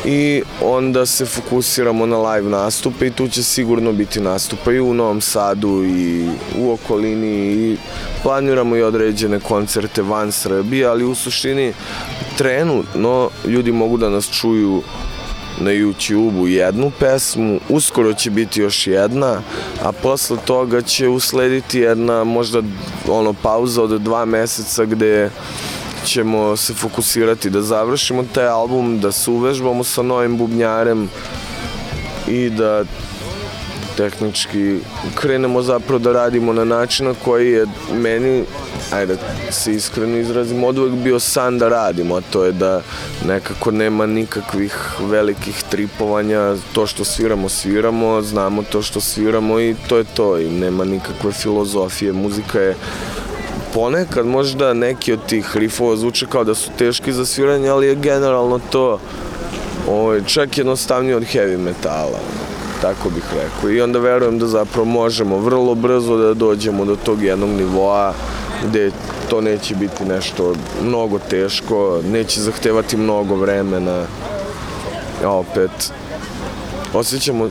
i 0.05 0.43
onda 0.63 1.05
se 1.05 1.25
fokusiramo 1.25 2.05
na 2.05 2.17
live 2.31 2.49
nastupe 2.49 3.07
i 3.07 3.11
tu 3.11 3.27
će 3.27 3.43
sigurno 3.43 3.91
biti 3.91 4.19
nastupa 4.19 4.71
i 4.71 4.79
u 4.79 4.93
Novom 4.93 5.21
Sadu 5.21 5.83
i 5.83 6.29
u 6.57 6.71
okolini 6.71 7.51
i 7.51 7.77
planiramo 8.23 8.75
i 8.75 8.81
određene 8.81 9.39
koncerte 9.39 10.01
van 10.01 10.31
Srbije, 10.31 10.85
ali 10.85 11.03
u 11.03 11.15
suštini 11.15 11.73
trenutno 12.37 13.29
ljudi 13.45 13.71
mogu 13.71 13.97
da 13.97 14.09
nas 14.09 14.29
čuju 14.29 14.81
na 15.59 15.71
YouTube-u 15.71 16.47
jednu 16.47 16.91
pesmu, 16.99 17.59
uskoro 17.69 18.13
će 18.13 18.29
biti 18.29 18.61
još 18.61 18.87
jedna, 18.87 19.41
a 19.83 19.91
posle 19.91 20.37
toga 20.45 20.81
će 20.81 21.07
uslediti 21.07 21.79
jedna 21.79 22.23
možda 22.23 22.61
ono 23.07 23.33
pauza 23.33 23.83
od 23.83 24.01
dva 24.01 24.25
meseca 24.25 24.85
gde 24.85 25.29
ćemo 26.05 26.57
se 26.57 26.73
fokusirati 26.73 27.49
da 27.49 27.61
završimo 27.61 28.23
taj 28.33 28.47
album, 28.47 28.99
da 28.99 29.11
se 29.11 29.31
uvežbamo 29.31 29.83
sa 29.83 30.01
novim 30.01 30.37
bubnjarem 30.37 31.09
i 32.27 32.49
da 32.49 32.83
tehnički 33.97 34.79
krenemo 35.15 35.61
zapravo 35.61 35.99
da 35.99 36.11
radimo 36.11 36.53
na 36.53 36.65
način 36.65 37.05
na 37.05 37.13
koji 37.25 37.51
je 37.51 37.65
meni, 37.93 38.43
ajde 38.91 39.15
da 39.15 39.51
se 39.51 39.73
iskreno 39.73 40.17
izrazim, 40.17 40.63
od 40.63 40.77
uvek 40.77 40.93
bio 40.93 41.19
san 41.19 41.57
da 41.57 41.69
radimo, 41.69 42.15
a 42.15 42.21
to 42.21 42.45
je 42.45 42.51
da 42.51 42.81
nekako 43.27 43.71
nema 43.71 44.05
nikakvih 44.05 44.75
velikih 44.99 45.63
tripovanja, 45.69 46.55
to 46.73 46.87
što 46.87 47.03
sviramo, 47.03 47.49
sviramo, 47.49 48.21
znamo 48.21 48.63
to 48.63 48.81
što 48.81 49.01
sviramo 49.01 49.59
i 49.59 49.75
to 49.87 49.97
je 49.97 50.03
to 50.03 50.39
i 50.39 50.49
nema 50.49 50.85
nikakve 50.85 51.31
filozofije, 51.31 52.13
muzika 52.13 52.59
je 52.59 52.75
ponekad 53.73 54.25
možda 54.25 54.73
neki 54.73 55.13
od 55.13 55.25
tih 55.25 55.57
rifova 55.57 55.95
zvuče 55.95 56.25
kao 56.25 56.43
da 56.43 56.55
su 56.55 56.69
teški 56.77 57.13
za 57.13 57.25
sviranje, 57.25 57.69
ali 57.69 57.87
je 57.87 57.95
generalno 57.95 58.59
to 58.69 58.99
ovaj, 59.89 60.21
čak 60.25 60.57
jednostavnije 60.57 61.15
od 61.15 61.23
heavy 61.23 61.57
metala, 61.57 62.19
tako 62.81 63.09
bih 63.09 63.23
rekao. 63.33 63.69
I 63.69 63.81
onda 63.81 63.99
verujem 63.99 64.39
da 64.39 64.47
zapravo 64.47 64.85
možemo 64.85 65.37
vrlo 65.37 65.75
brzo 65.75 66.17
da 66.17 66.33
dođemo 66.33 66.85
do 66.85 66.95
tog 66.95 67.23
jednog 67.23 67.49
nivoa 67.49 68.13
gde 68.67 68.91
to 69.29 69.41
neće 69.41 69.75
biti 69.75 70.05
nešto 70.05 70.53
mnogo 70.83 71.19
teško, 71.29 72.01
neće 72.11 72.41
zahtevati 72.41 72.97
mnogo 72.97 73.35
vremena. 73.35 74.05
A 75.23 75.29
opet, 75.29 75.93
osjećamo 76.93 77.49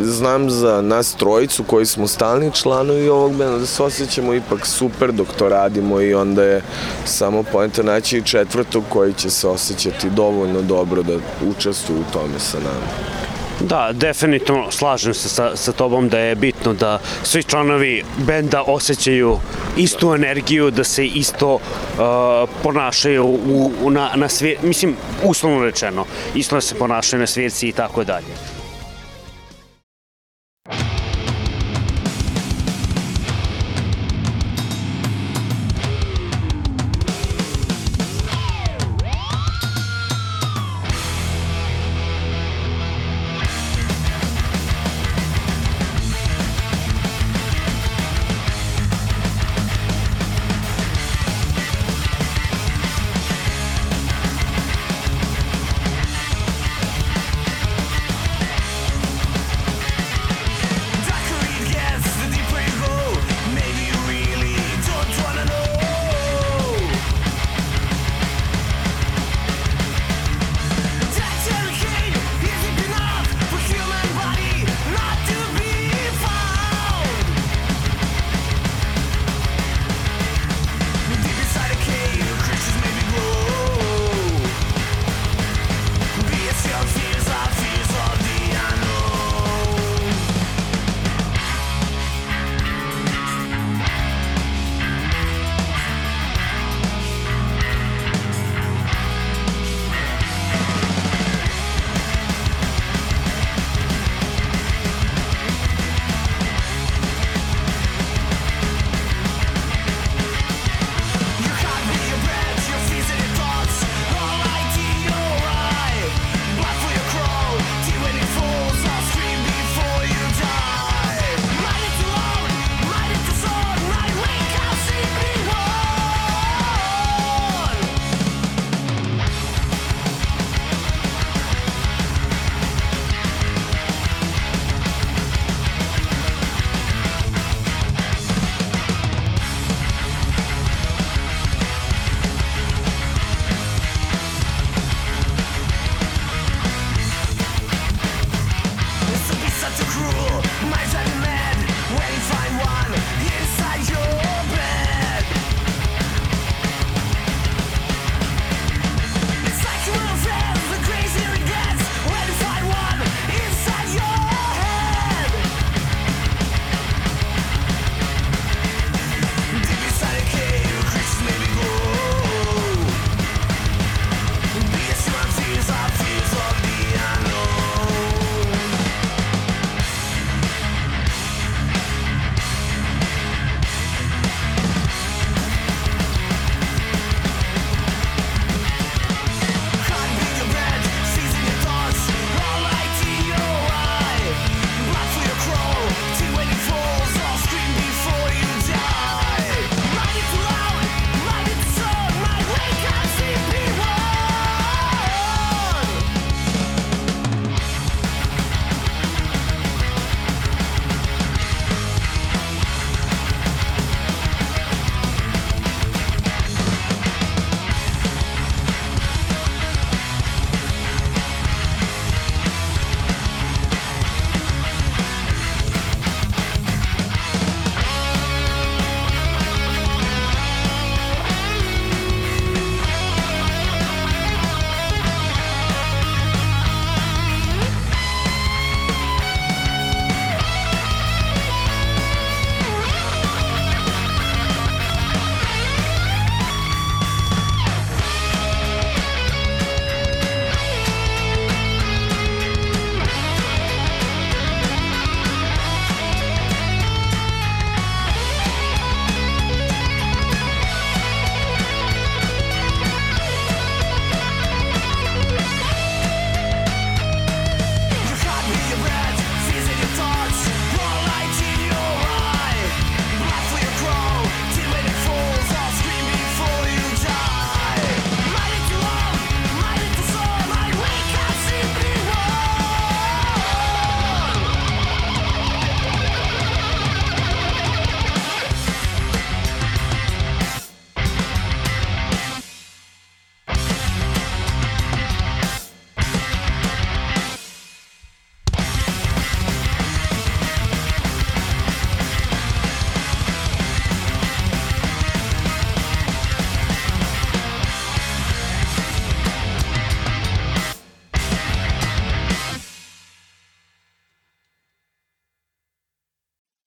znam 0.00 0.50
za 0.50 0.82
nas 0.82 1.14
trojicu 1.14 1.64
koji 1.64 1.86
smo 1.86 2.06
stalni 2.06 2.50
članovi 2.52 3.08
ovog 3.08 3.36
benda 3.36 3.58
da 3.58 3.66
se 3.66 3.82
osjećamo 3.82 4.34
ipak 4.34 4.66
super 4.66 5.12
dok 5.12 5.28
to 5.38 5.48
radimo 5.48 6.00
i 6.00 6.14
onda 6.14 6.44
je 6.44 6.62
samo 7.04 7.42
poenta 7.42 7.82
naći 7.82 8.22
četvrtog 8.24 8.84
koji 8.88 9.12
će 9.12 9.30
se 9.30 9.48
osjećati 9.48 10.10
dovoljno 10.10 10.62
dobro 10.62 11.02
da 11.02 11.12
učestvuje 11.50 12.00
u 12.00 12.12
tome 12.12 12.38
sa 12.38 12.58
nama. 12.58 13.14
Da, 13.60 13.90
definitivno 13.92 14.70
slažem 14.70 15.14
se 15.14 15.28
sa, 15.28 15.56
sa 15.56 15.72
tobom 15.72 16.08
da 16.08 16.18
je 16.18 16.34
bitno 16.34 16.74
da 16.74 16.98
svi 17.22 17.42
članovi 17.42 18.04
benda 18.26 18.62
osjećaju 18.66 19.38
istu 19.76 20.14
energiju, 20.14 20.70
da 20.70 20.84
se 20.84 21.06
isto 21.06 21.54
uh, 21.54 21.60
ponašaju 22.62 23.24
u, 23.24 23.72
u, 23.82 23.90
na, 23.90 24.10
na 24.14 24.28
svir, 24.28 24.56
mislim, 24.62 24.96
uslovno 25.22 25.64
rečeno, 25.64 26.04
isto 26.34 26.56
da 26.56 26.60
se 26.60 26.74
ponašaju 26.74 27.20
na 27.20 27.26
svirci 27.26 27.68
i 27.68 27.72
tako 27.72 28.04
dalje. 28.04 28.53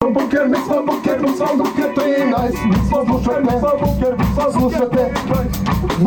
Smo 0.07 0.21
buker, 0.21 0.47
mi 0.49 0.57
smo 0.57 1.47
buker 1.57 1.93
13 1.95 2.65
Mi 2.65 2.75
smo 2.89 3.05
slušate, 3.05 3.41
mi 3.41 3.49
smo 3.59 3.69
buker, 3.79 4.17
mi 4.17 4.25
smo 4.33 4.51
slušate 4.51 5.13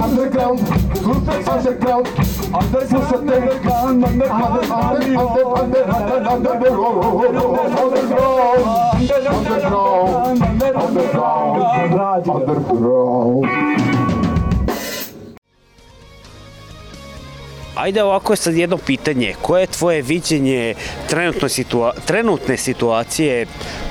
Underground, 0.04 0.60
slušate 1.02 1.50
underground 1.56 2.06
Under 2.60 2.86
slušate 2.88 3.16
underground, 3.16 4.04
under, 4.04 4.28
under, 4.30 4.62
under, 4.70 5.14
under, 5.60 5.84
under, 6.32 6.52
under, 6.52 6.74
underground 7.82 8.20
Underground, 9.50 10.42
underground, 10.76 12.28
underground 12.28 13.89
Ajde 17.80 18.02
ovako 18.02 18.32
je 18.32 18.36
sad 18.36 18.54
jedno 18.54 18.76
pitanje. 18.76 19.34
Koje 19.42 19.60
je 19.62 19.66
tvoje 19.66 20.02
viđenje 20.02 20.74
trenutno 21.08 21.48
situa 21.48 21.92
trenutne 22.06 22.56
situacije 22.56 23.46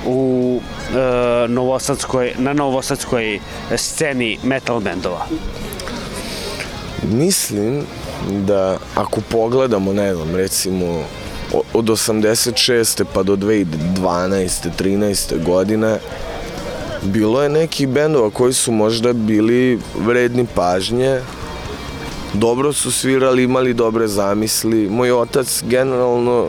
u 0.06 0.60
e, 0.60 1.48
novosadskoj, 1.48 2.34
na 2.38 2.52
novosadskoj 2.52 3.40
sceni 3.76 4.38
metal 4.42 4.80
bendova? 4.80 5.26
Mislim 7.02 7.82
da 8.28 8.78
ako 8.94 9.20
pogledamo, 9.20 9.92
ne 9.92 10.14
znam, 10.14 10.36
recimo 10.36 11.04
od 11.72 11.84
86. 11.84 13.04
pa 13.14 13.22
do 13.22 13.36
2012. 13.36 14.68
13. 14.78 15.44
godine 15.44 15.98
bilo 17.02 17.42
je 17.42 17.48
nekih 17.48 17.88
bendova 17.88 18.30
koji 18.30 18.52
su 18.52 18.72
možda 18.72 19.12
bili 19.12 19.78
vredni 20.06 20.46
pažnje 20.54 21.20
dobro 22.34 22.72
su 22.72 22.92
svirali, 22.92 23.42
imali 23.42 23.74
dobre 23.74 24.08
zamisli. 24.08 24.88
Moj 24.88 25.12
otac 25.12 25.62
generalno 25.66 26.46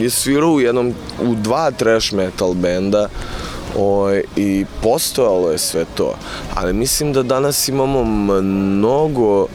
je 0.00 0.10
svirao 0.10 0.50
u 0.50 0.60
jednom, 0.60 0.94
u 1.22 1.34
dva 1.34 1.70
trash 1.70 2.12
metal 2.14 2.54
benda 2.54 3.08
o, 3.76 4.10
i 4.36 4.64
postojalo 4.82 5.50
je 5.50 5.58
sve 5.58 5.84
to. 5.94 6.14
Ali 6.54 6.72
mislim 6.72 7.12
da 7.12 7.22
danas 7.22 7.68
imamo 7.68 8.04
mnogo 8.04 9.46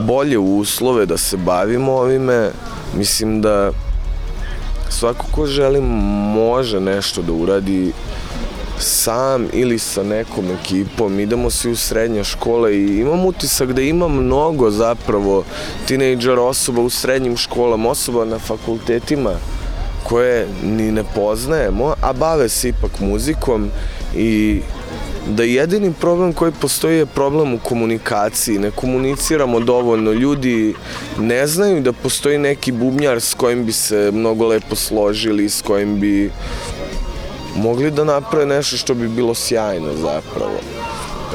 bolje 0.00 0.38
uslove 0.38 1.06
da 1.06 1.16
se 1.16 1.36
bavimo 1.36 1.92
ovime. 1.92 2.50
Mislim 2.98 3.40
da 3.42 3.70
svako 4.88 5.26
ko 5.32 5.46
želi 5.46 5.80
može 6.34 6.80
nešto 6.80 7.22
da 7.22 7.32
uradi 7.32 7.92
sam 8.78 9.46
ili 9.52 9.78
sa 9.78 10.02
nekom 10.02 10.44
ekipom, 10.60 11.20
idemo 11.20 11.50
svi 11.50 11.70
u 11.70 11.76
srednje 11.76 12.24
škole 12.24 12.76
i 12.76 12.98
imam 13.00 13.24
utisak 13.24 13.72
da 13.72 13.82
ima 13.82 14.08
mnogo 14.08 14.70
zapravo 14.70 15.44
tinejdžer 15.86 16.38
osoba 16.38 16.80
u 16.80 16.90
srednjim 16.90 17.36
školama, 17.36 17.90
osoba 17.90 18.24
na 18.24 18.38
fakultetima 18.38 19.32
koje 20.04 20.46
ni 20.62 20.92
ne 20.92 21.04
poznajemo, 21.14 21.94
a 22.02 22.12
bave 22.12 22.48
se 22.48 22.68
ipak 22.68 23.00
muzikom 23.00 23.70
i 24.16 24.60
da 25.28 25.42
jedini 25.42 25.92
problem 26.00 26.32
koji 26.32 26.52
postoji 26.52 26.98
je 26.98 27.06
problem 27.06 27.54
u 27.54 27.58
komunikaciji. 27.58 28.58
Ne 28.58 28.70
komuniciramo 28.70 29.60
dovoljno. 29.60 30.12
Ljudi 30.12 30.74
ne 31.18 31.46
znaju 31.46 31.80
da 31.80 31.92
postoji 31.92 32.38
neki 32.38 32.72
bubnjar 32.72 33.20
s 33.20 33.34
kojim 33.34 33.64
bi 33.66 33.72
se 33.72 34.10
mnogo 34.14 34.46
lepo 34.46 34.76
složili, 34.76 35.48
s 35.48 35.62
kojim 35.62 36.00
bi 36.00 36.30
mogli 37.56 37.90
da 37.90 38.04
naprave 38.04 38.46
nešto 38.46 38.76
što 38.76 38.94
bi 38.94 39.08
bilo 39.08 39.34
sjajno 39.34 39.92
zapravo. 39.94 40.60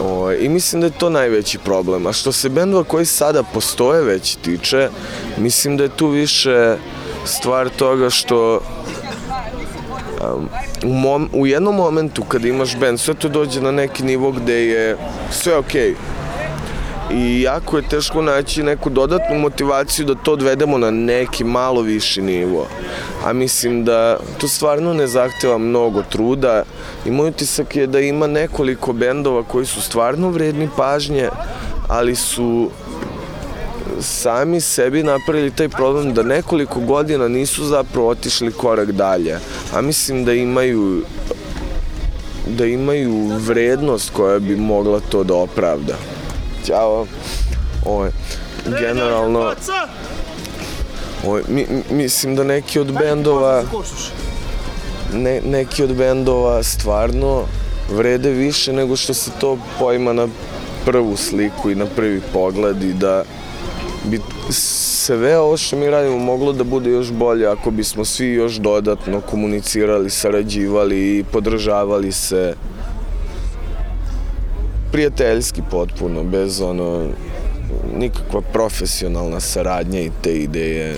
O, 0.02 0.32
I 0.32 0.50
mislim 0.50 0.82
da 0.82 0.88
je 0.88 1.00
to 1.00 1.10
najveći 1.10 1.58
problem. 1.58 2.08
A 2.08 2.14
što 2.14 2.32
se 2.32 2.50
bendova 2.50 2.84
koji 2.84 3.06
sada 3.06 3.44
postoje 3.44 4.04
već 4.04 4.36
tiče, 4.36 4.90
mislim 5.38 5.78
da 5.78 5.84
je 5.84 5.96
tu 5.96 6.08
više 6.08 6.76
stvar 7.26 7.70
toga 7.70 8.10
što 8.10 8.60
um, 10.36 10.50
u, 10.84 10.94
mom, 10.94 11.30
u 11.34 11.48
jednom 11.48 11.76
momentu 11.76 12.24
kada 12.24 12.48
imaš 12.48 12.78
bend, 12.78 13.00
sve 13.00 13.14
to 13.14 13.30
dođe 13.30 13.62
na 13.62 13.72
neki 13.72 14.04
nivo 14.04 14.32
gde 14.32 14.66
je 14.66 14.98
sve 15.32 15.58
okej. 15.58 15.96
I 17.14 17.42
jako 17.42 17.78
je 17.78 17.90
teško 17.90 18.22
naći 18.22 18.64
neku 18.64 18.90
dodatnu 18.90 19.40
motivaciju 19.40 20.06
da 20.06 20.16
to 20.16 20.34
odvedemo 20.34 20.78
na 20.78 20.92
neki 20.92 21.44
malo 21.44 21.82
viši 21.82 22.22
nivo. 22.22 22.68
A 23.26 23.34
mislim 23.34 23.86
da 23.86 24.18
to 24.38 24.48
stvarno 24.48 24.94
ne 24.94 25.08
zahteva 25.08 25.58
mnogo 25.58 26.04
truda 26.10 26.64
i 27.06 27.12
moj 27.12 27.30
utisak 27.30 27.76
je 27.76 27.88
da 27.88 28.00
ima 28.00 28.28
nekoliko 28.28 28.94
bendova 28.94 29.44
koji 29.44 29.66
su 29.66 29.82
stvarno 29.82 30.30
vredni 30.30 30.70
pažnje, 30.78 31.30
ali 31.88 32.16
su 32.16 32.70
sami 34.02 34.62
sebi 34.62 35.04
napravili 35.04 35.52
taj 35.52 35.70
problem 35.70 36.14
da 36.14 36.24
nekoliko 36.24 36.80
godina 36.80 37.28
nisu 37.28 37.66
zapravo 37.66 38.08
otišli 38.08 38.52
korak 38.52 38.92
dalje. 38.92 39.40
A 39.74 39.82
mislim 39.82 40.26
da 40.26 40.34
imaju 40.34 41.04
da 42.48 42.66
imaju 42.66 43.28
vrednost 43.28 44.10
koja 44.14 44.40
bi 44.40 44.56
mogla 44.56 45.00
to 45.00 45.24
da 45.24 45.34
opravda. 45.34 46.11
Ćao. 46.66 47.06
Ovo 47.86 48.08
generalno 48.80 49.54
ovo, 51.26 51.40
mi, 51.48 51.66
mi- 51.70 51.96
mislim 51.96 52.36
da 52.36 52.44
neki 52.44 52.80
od 52.80 52.92
bendova 52.94 53.64
ne, 55.14 55.42
neki 55.42 55.84
od 55.84 55.96
bendova 55.96 56.64
stvarno 56.64 57.44
vrede 57.92 58.30
više 58.30 58.74
nego 58.74 58.96
što 58.96 59.14
se 59.14 59.32
to 59.40 59.58
poima 59.80 60.14
na 60.14 60.28
prvu 60.86 61.18
sliku 61.18 61.72
i 61.72 61.76
na 61.76 61.86
prvi 61.86 62.22
pogled 62.34 62.84
i 62.84 62.94
da 62.94 63.24
bi 64.04 64.20
sve 64.50 65.40
ovo 65.40 65.58
što 65.58 65.76
mi 65.76 65.90
radimo 65.90 66.18
moglo 66.18 66.54
da 66.54 66.64
bude 66.64 66.90
još 66.90 67.12
bolje 67.12 67.48
ako 67.48 67.72
bismo 67.72 68.06
svi 68.06 68.28
još 68.28 68.54
dodatno 68.54 69.22
komunicirali, 69.22 70.10
sarađivali 70.10 71.18
i 71.18 71.24
podržavali 71.24 72.12
se 72.12 72.54
prijateljski 74.92 75.62
potpuno, 75.72 76.24
bez 76.24 76.62
ono 76.62 77.08
nikakva 77.98 78.42
profesionalna 78.42 79.40
saradnja 79.40 80.00
i 80.00 80.12
te 80.22 80.36
ideje. 80.36 80.96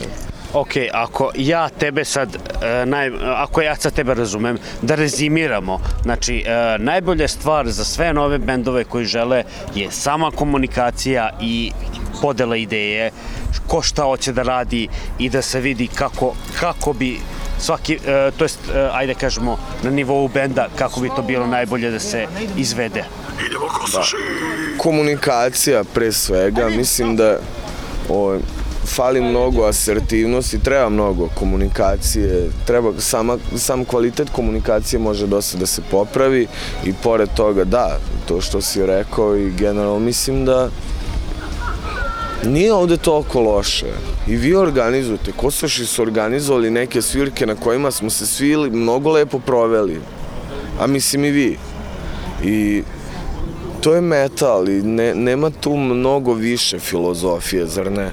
Ok, 0.53 0.69
ako 0.93 1.31
ja 1.35 1.69
tebe 1.69 2.05
sad, 2.05 2.35
e, 2.35 2.85
naj, 2.85 3.11
ako 3.35 3.61
ja 3.61 3.75
sad 3.75 3.93
tebe 3.93 4.13
razumem, 4.13 4.57
da 4.81 4.95
rezimiramo, 4.95 5.79
znači 6.03 6.43
e, 6.45 6.77
najbolja 6.77 7.27
stvar 7.27 7.69
za 7.69 7.83
sve 7.83 8.13
nove 8.13 8.37
bendove 8.37 8.83
koji 8.83 9.05
žele 9.05 9.43
je 9.75 9.91
sama 9.91 10.31
komunikacija 10.31 11.29
i 11.41 11.71
podela 12.21 12.55
ideje, 12.55 13.11
ko 13.67 13.81
šta 13.81 14.03
hoće 14.03 14.33
da 14.33 14.43
radi 14.43 14.87
i 15.19 15.29
da 15.29 15.41
se 15.41 15.59
vidi 15.59 15.87
kako, 15.87 16.33
kako 16.59 16.93
bi 16.93 17.19
svaki, 17.63 17.93
e, 17.93 18.31
to 18.37 18.45
jest, 18.45 18.59
e, 18.75 18.89
ajde 18.93 19.13
kažemo, 19.13 19.57
na 19.83 19.89
nivou 19.89 20.27
benda, 20.27 20.67
kako 20.75 20.99
bi 20.99 21.09
to 21.15 21.21
bilo 21.21 21.47
najbolje 21.47 21.91
da 21.91 21.99
se 21.99 22.27
izvede. 22.57 23.03
Komunikacija 24.77 25.83
pre 25.93 26.11
svega, 26.11 26.69
mislim 26.69 27.15
da 27.15 27.39
o, 28.09 28.37
fali 28.85 29.21
mnogo 29.21 29.65
asertivnosti, 29.65 30.59
treba 30.59 30.89
mnogo 30.89 31.29
komunikacije, 31.35 32.49
treba 32.65 32.91
sama, 32.99 33.37
sam 33.57 33.85
kvalitet 33.85 34.29
komunikacije 34.29 34.99
može 34.99 35.27
dosta 35.27 35.57
da 35.57 35.65
se 35.65 35.81
popravi 35.91 36.47
i 36.85 36.93
pored 37.03 37.29
toga 37.35 37.63
da, 37.63 37.99
to 38.27 38.41
što 38.41 38.61
si 38.61 38.85
rekao 38.85 39.37
i 39.37 39.51
generalno 39.51 39.99
mislim 39.99 40.45
da 40.45 40.69
Nije 42.45 42.73
ovde 42.73 42.97
toliko 42.97 43.41
loše. 43.41 43.85
I 44.27 44.35
vi 44.35 44.55
organizujete. 44.55 45.31
Kosoši 45.31 45.85
su 45.85 46.01
organizovali 46.01 46.69
neke 46.69 47.01
svirke 47.01 47.45
na 47.45 47.55
kojima 47.55 47.91
smo 47.91 48.09
se 48.09 48.27
svi 48.27 48.57
mnogo 48.57 49.11
lepo 49.11 49.39
proveli. 49.39 50.01
A 50.79 50.87
mislim 50.87 51.25
i 51.25 51.31
vi. 51.31 51.57
I 52.43 52.83
to 53.81 53.93
je 53.93 54.01
metal 54.01 54.69
i 54.69 54.81
ne, 54.81 55.15
nema 55.15 55.49
tu 55.49 55.75
mnogo 55.75 56.33
više 56.33 56.79
filozofije, 56.79 57.65
zar 57.65 57.91
ne? 57.91 58.11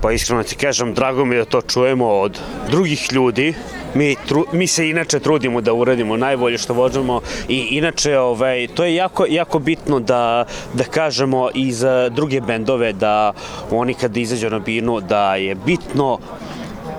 Pa 0.00 0.12
iskreno 0.12 0.42
ti 0.42 0.56
kažem, 0.56 0.94
drago 0.94 1.24
mi 1.24 1.34
je 1.34 1.38
da 1.38 1.44
to 1.44 1.60
čujemo 1.60 2.08
od 2.08 2.38
drugih 2.70 3.12
ljudi. 3.12 3.54
Mi, 3.94 4.16
tru, 4.28 4.44
mi 4.52 4.66
se 4.66 4.88
inače 4.88 5.20
trudimo 5.20 5.60
da 5.60 5.72
uradimo 5.72 6.16
najbolje 6.16 6.58
što 6.58 6.74
možemo 6.74 7.20
i 7.48 7.58
inače 7.70 8.18
ovaj, 8.18 8.68
to 8.74 8.84
je 8.84 8.94
jako, 8.94 9.26
jako 9.28 9.58
bitno 9.58 10.00
da, 10.00 10.44
da 10.74 10.84
kažemo 10.84 11.48
i 11.54 11.72
za 11.72 12.08
druge 12.08 12.40
bendove 12.40 12.92
da 12.92 13.32
oni 13.70 13.94
kad 13.94 14.16
izađu 14.16 14.50
na 14.50 14.58
binu 14.58 15.00
da 15.00 15.36
je 15.36 15.54
bitno 15.54 16.18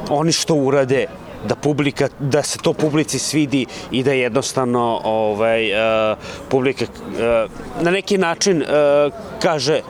oni 0.10 0.32
što 0.32 0.56
urade 0.56 1.06
da 1.48 1.56
publika 1.56 2.08
da 2.20 2.44
se 2.44 2.60
to 2.60 2.74
publici 2.74 3.20
svidi 3.20 3.66
i 3.92 4.04
da 4.04 4.12
jednostavno 4.12 5.02
ovaj 5.04 5.72
uh, 5.72 6.18
publika 6.50 6.86
uh, 6.86 7.52
na 7.84 7.92
neki 7.92 8.18
način 8.18 8.62
uh, 8.62 9.14
kaže 9.42 9.82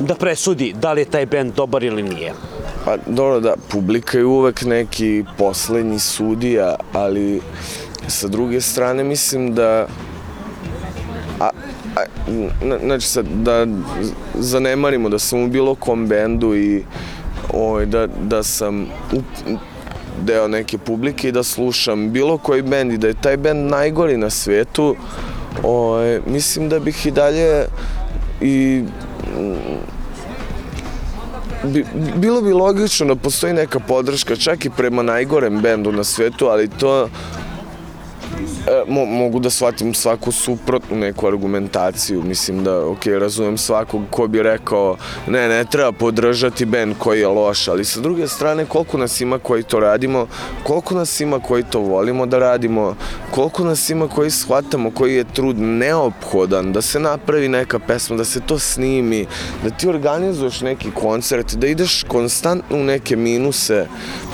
da 0.00 0.14
presudi 0.14 0.74
da 0.76 0.92
li 0.92 1.00
je 1.00 1.04
taj 1.04 1.26
bend 1.26 1.54
dobar 1.54 1.84
ili 1.84 2.02
nije. 2.02 2.32
Pa 2.84 2.96
dobro 3.06 3.40
da, 3.40 3.54
publika 3.68 4.18
je 4.18 4.24
uvek 4.24 4.62
neki 4.62 5.24
poslednji 5.38 5.98
sudija, 5.98 6.74
ali 6.92 7.40
sa 8.08 8.28
druge 8.28 8.60
strane 8.60 9.04
mislim 9.04 9.54
da 9.54 9.86
a, 11.40 11.50
a, 11.96 12.00
na- 12.62 12.78
znači 12.78 13.06
sad, 13.06 13.26
da 13.26 13.66
zanemarimo 14.34 15.08
da 15.08 15.18
sam 15.18 15.42
u 15.42 15.48
bilo 15.48 15.74
kom 15.74 16.06
bendu 16.06 16.56
i 16.56 16.82
ovaj, 17.52 17.86
da, 17.86 18.06
da 18.06 18.42
sam 18.42 18.82
u, 19.12 19.20
deo 20.24 20.48
neke 20.48 20.78
publike 20.78 21.28
i 21.28 21.32
da 21.32 21.42
slušam 21.42 22.12
bilo 22.12 22.38
koji 22.38 22.62
bend 22.62 22.92
i 22.92 22.98
da 22.98 23.06
je 23.06 23.14
taj 23.22 23.36
bend 23.36 23.70
najgori 23.70 24.16
na 24.16 24.30
svetu, 24.30 24.96
o, 25.62 25.98
mislim 26.26 26.68
da 26.68 26.78
bih 26.78 27.06
i 27.06 27.10
dalje 27.10 27.64
i 28.40 28.82
bilo 32.16 32.40
bi 32.40 32.52
logično 32.52 33.06
da 33.06 33.14
postoji 33.14 33.52
neka 33.52 33.80
podrška 33.80 34.36
čak 34.36 34.64
i 34.64 34.70
prema 34.70 35.02
najgorem 35.02 35.60
bendu 35.60 35.92
na 35.92 36.04
svetu, 36.04 36.46
ali 36.46 36.68
to 36.68 37.08
E, 38.66 38.84
mo, 38.88 39.04
mogu 39.04 39.40
da 39.40 39.50
shvatim 39.50 39.94
svaku 39.94 40.32
suprotnu 40.32 40.96
neku 40.96 41.26
argumentaciju. 41.26 42.22
Mislim 42.22 42.64
da, 42.64 42.86
ok, 42.86 43.06
razumem 43.06 43.58
svakog 43.58 44.02
ko 44.10 44.26
bi 44.26 44.42
rekao 44.42 44.96
ne, 45.26 45.48
ne 45.48 45.64
treba 45.64 45.92
podržati 45.92 46.64
band 46.64 46.94
koji 46.98 47.20
je 47.20 47.28
loš, 47.28 47.68
ali 47.68 47.84
sa 47.84 48.00
druge 48.00 48.28
strane 48.28 48.64
koliko 48.66 48.98
nas 48.98 49.20
ima 49.20 49.38
koji 49.38 49.62
to 49.62 49.80
radimo, 49.80 50.26
koliko 50.62 50.94
nas 50.94 51.20
ima 51.20 51.40
koji 51.40 51.62
to 51.62 51.80
volimo 51.80 52.26
da 52.26 52.38
radimo, 52.38 52.96
koliko 53.30 53.64
nas 53.64 53.90
ima 53.90 54.08
koji 54.08 54.30
shvatamo 54.30 54.90
koji 54.90 55.14
je 55.14 55.24
trud 55.24 55.58
neophodan 55.58 56.72
da 56.72 56.82
se 56.82 57.00
napravi 57.00 57.48
neka 57.48 57.78
pesma, 57.78 58.16
da 58.16 58.24
se 58.24 58.40
to 58.40 58.58
snimi, 58.58 59.26
da 59.64 59.70
ti 59.70 59.88
organizuješ 59.88 60.60
neki 60.60 60.90
koncert, 60.90 61.54
da 61.54 61.66
ideš 61.66 62.04
konstantno 62.08 62.76
u 62.76 62.84
neke 62.84 63.16
minuse, 63.16 63.86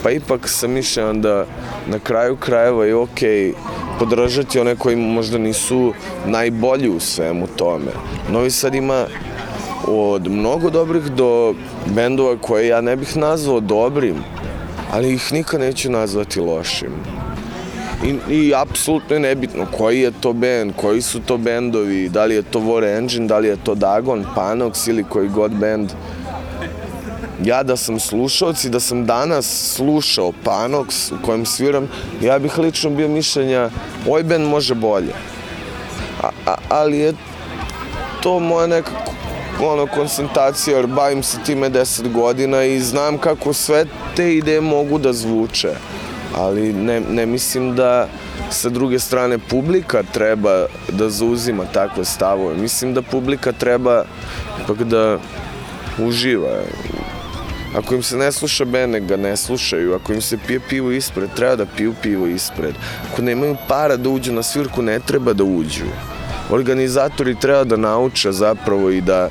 pa 0.03 0.11
ipak 0.11 0.49
sam 0.49 0.71
mišljen 0.71 1.21
da 1.21 1.47
na 1.87 1.99
kraju 1.99 2.37
krajeva 2.37 2.85
je 2.85 2.95
okej 2.95 3.53
podržati 3.99 4.61
one 4.61 4.77
koji 4.77 4.97
možda 4.97 5.39
nisu 5.39 5.93
najbolji 6.27 6.89
u 6.89 7.01
svemu 7.01 7.47
tome. 7.47 7.93
Novi 8.33 8.51
Sad 8.51 8.75
ima 8.75 9.07
od 9.87 10.29
mnogo 10.31 10.71
dobrih 10.71 11.03
do 11.03 11.55
bendova 11.87 12.37
koje 12.41 12.69
ja 12.69 12.81
ne 12.81 12.97
bih 12.97 13.17
nazvao 13.17 13.61
dobrim, 13.61 14.17
ali 14.93 15.15
ih 15.15 15.33
nikad 15.33 15.61
neću 15.61 15.91
nazvati 15.91 16.41
lošim. 16.41 16.93
I, 18.05 18.35
i 18.35 18.55
apsolutno 18.55 19.17
je 19.17 19.21
nebitno 19.21 19.67
koji 19.77 20.01
je 20.01 20.13
to 20.21 20.33
bend, 20.33 20.73
koji 20.77 21.03
su 21.03 21.21
to 21.21 21.37
bendovi, 21.37 22.09
da 22.09 22.25
li 22.25 22.35
je 22.35 22.43
to 22.43 22.61
War 22.61 22.99
Engine, 22.99 23.27
da 23.27 23.39
li 23.39 23.49
je 23.49 23.57
to 23.57 23.75
Dagon, 23.75 24.25
Panox 24.37 24.89
ili 24.89 25.05
koji 25.05 25.29
god 25.29 25.53
bend 25.53 25.93
ja 27.45 27.63
da 27.63 27.77
sam 27.77 28.01
slušalac 28.01 28.65
i 28.65 28.71
da 28.71 28.81
sam 28.81 29.07
danas 29.07 29.75
slušao 29.77 30.33
Panox 30.45 31.13
u 31.13 31.25
kojem 31.27 31.47
sviram, 31.47 31.89
ja 32.23 32.39
bih 32.39 32.59
lično 32.59 32.91
bio 32.91 33.09
mišljenja 33.09 33.71
ovaj 34.09 34.23
band 34.23 34.49
može 34.49 34.75
bolje. 34.75 35.13
A, 36.23 36.29
a, 36.47 36.55
ali 36.69 36.99
je 36.99 37.15
to 38.23 38.39
moja 38.39 38.67
neka 38.67 38.91
ono, 39.63 39.87
koncentracija, 39.87 40.77
jer 40.77 40.87
bavim 40.87 41.23
se 41.23 41.39
time 41.47 41.71
10 41.71 42.13
godina 42.13 42.65
i 42.65 42.81
znam 42.81 43.19
kako 43.19 43.53
sve 43.53 43.85
te 44.17 44.35
ideje 44.35 44.61
mogu 44.61 44.99
da 44.99 45.13
zvuče. 45.13 45.71
Ali 46.37 46.73
ne, 46.73 47.01
ne 47.01 47.27
mislim 47.27 47.77
da 47.77 48.09
sa 48.51 48.69
druge 48.69 48.99
strane 48.99 49.39
publika 49.39 50.03
treba 50.13 50.67
da 50.89 51.09
zauzima 51.09 51.65
takve 51.73 52.05
stavove. 52.05 52.57
Mislim 52.57 52.95
da 52.95 53.03
publika 53.03 53.53
treba 53.53 54.05
ipak 54.65 54.83
da 54.83 55.19
uživa 55.99 56.61
Ako 57.77 57.95
im 57.95 58.03
se 58.03 58.17
ne 58.17 58.33
sluša 58.33 58.65
bene, 58.65 59.01
ga 59.01 59.17
ne 59.17 59.37
slušaju. 59.37 59.95
Ako 59.95 60.13
im 60.13 60.21
se 60.21 60.39
pije 60.47 60.61
pivo 60.69 60.91
ispred, 60.91 61.29
treba 61.37 61.57
da 61.57 61.67
piju 61.67 61.95
pivo 62.03 62.27
ispred. 62.27 62.75
Ako 63.13 63.23
nemaju 63.23 63.57
para 63.69 63.97
da 63.97 64.09
uđu 64.09 64.33
na 64.33 64.43
svirku, 64.43 64.83
ne 64.83 65.01
treba 65.01 65.33
da 65.33 65.45
uđu. 65.45 65.85
Organizatori 66.51 67.41
treba 67.41 67.65
da 67.65 67.77
nauče 67.77 68.33
zapravo 68.33 68.91
i 68.91 69.01
da 69.01 69.29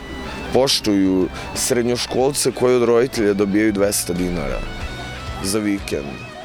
poštuju 0.54 1.28
srednjoškolce 1.56 2.52
koji 2.52 2.76
od 2.76 2.84
roditelja 2.84 3.34
dobijaju 3.34 3.74
200 3.74 4.14
dinara 4.14 4.60
za 5.44 5.60
vikend. 5.60 6.37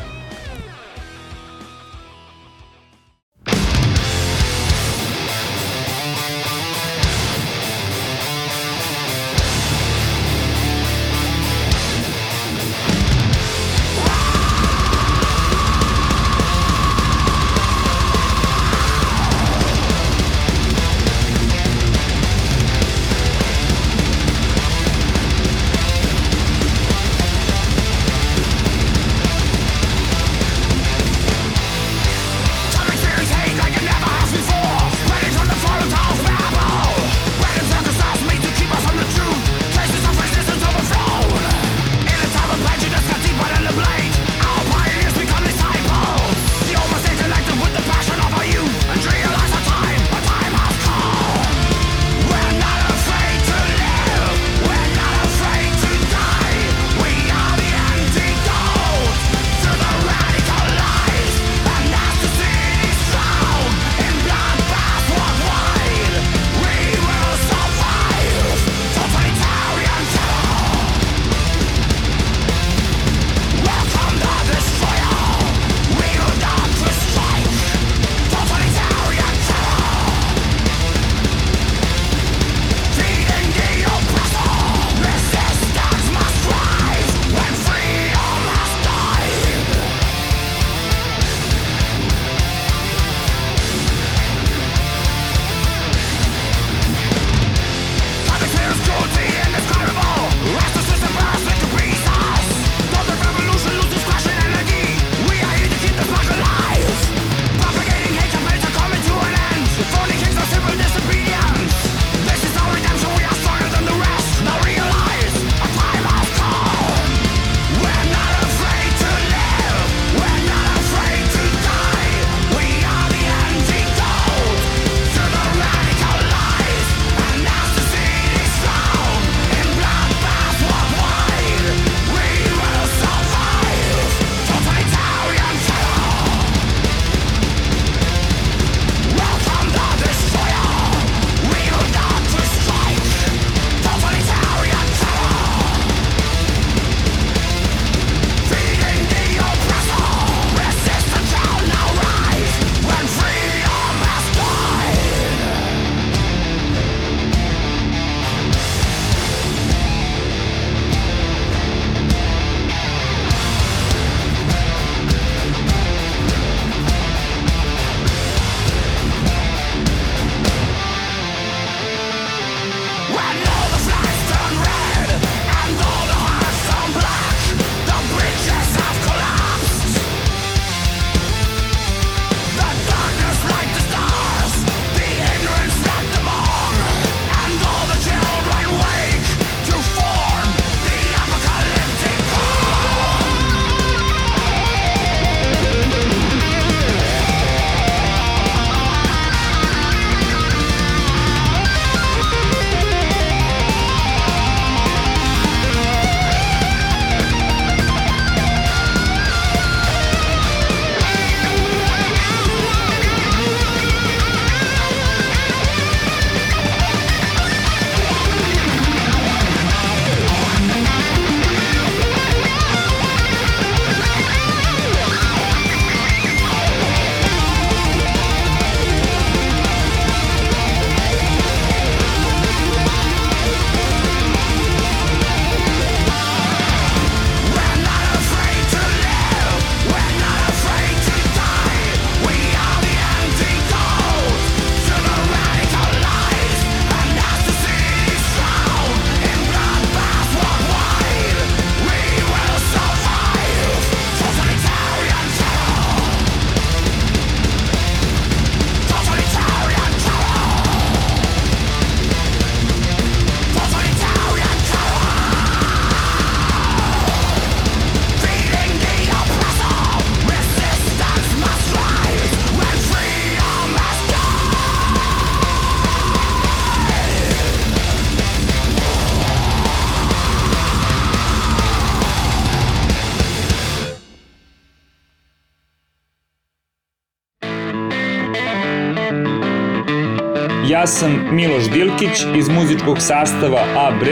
Sam 290.92 291.28
Miloš 291.30 291.64
Dilkić 291.70 292.24
iz 292.36 292.48
muzičkog 292.48 293.00
sastava 293.00 293.64
AB. 293.76 294.02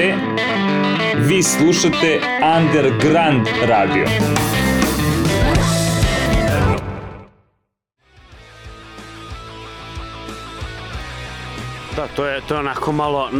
Vi 1.16 1.43
slušate 1.43 2.21
Underground 2.57 3.47
Radio. 3.69 4.05
Da, 4.05 4.69
to 12.20 12.26
je, 12.26 12.40
to 12.40 12.54
je 12.54 12.61
onako 12.61 12.92
malo, 12.92 13.30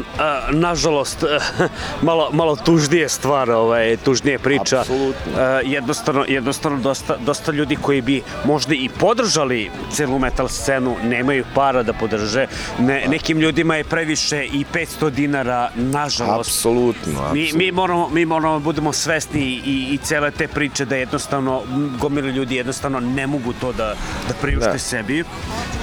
nažalost, 0.51 1.25
malo, 2.09 2.31
malo 2.33 2.57
tužnije 2.57 3.09
stvar, 3.09 3.51
ovaj, 3.51 3.97
tužnije 3.97 4.39
priča. 4.39 4.81
Apsolutno. 4.81 5.33
Jednostavno, 5.65 6.25
jednostavno 6.29 6.79
dosta, 6.79 7.17
dosta 7.17 7.53
ljudi 7.53 7.77
koji 7.77 8.01
bi 8.01 8.23
možda 8.45 8.75
i 8.75 8.89
podržali 8.89 9.71
celu 9.93 10.19
metal 10.19 10.49
scenu, 10.49 10.97
nemaju 11.05 11.45
para 11.55 11.83
da 11.83 11.93
podrže. 11.93 12.47
Ne, 12.79 13.05
nekim 13.09 13.39
ljudima 13.41 13.77
je 13.77 13.85
previše 13.85 14.45
i 14.45 14.65
500 14.75 15.11
dinara, 15.11 15.71
nažalost. 15.75 16.51
Apsolutno, 16.51 17.33
Mi, 17.33 17.51
mi, 17.55 17.73
moramo, 17.73 18.09
mi 18.09 18.25
moramo 18.25 18.55
da 18.55 18.65
budemo 18.65 18.93
svesni 18.93 19.41
i, 19.41 19.89
i 19.93 19.99
cele 20.03 20.31
te 20.31 20.49
priče 20.49 20.85
da 20.85 20.97
jednostavno 20.97 21.63
m, 21.69 21.97
gomile 22.01 22.33
ljudi 22.33 22.57
jednostavno 22.57 23.01
ne 23.01 23.27
mogu 23.27 23.53
to 23.53 23.73
da, 23.73 23.95
da 24.29 24.35
priušte 24.41 24.71
Da. 24.73 24.79
sebi. 24.79 25.25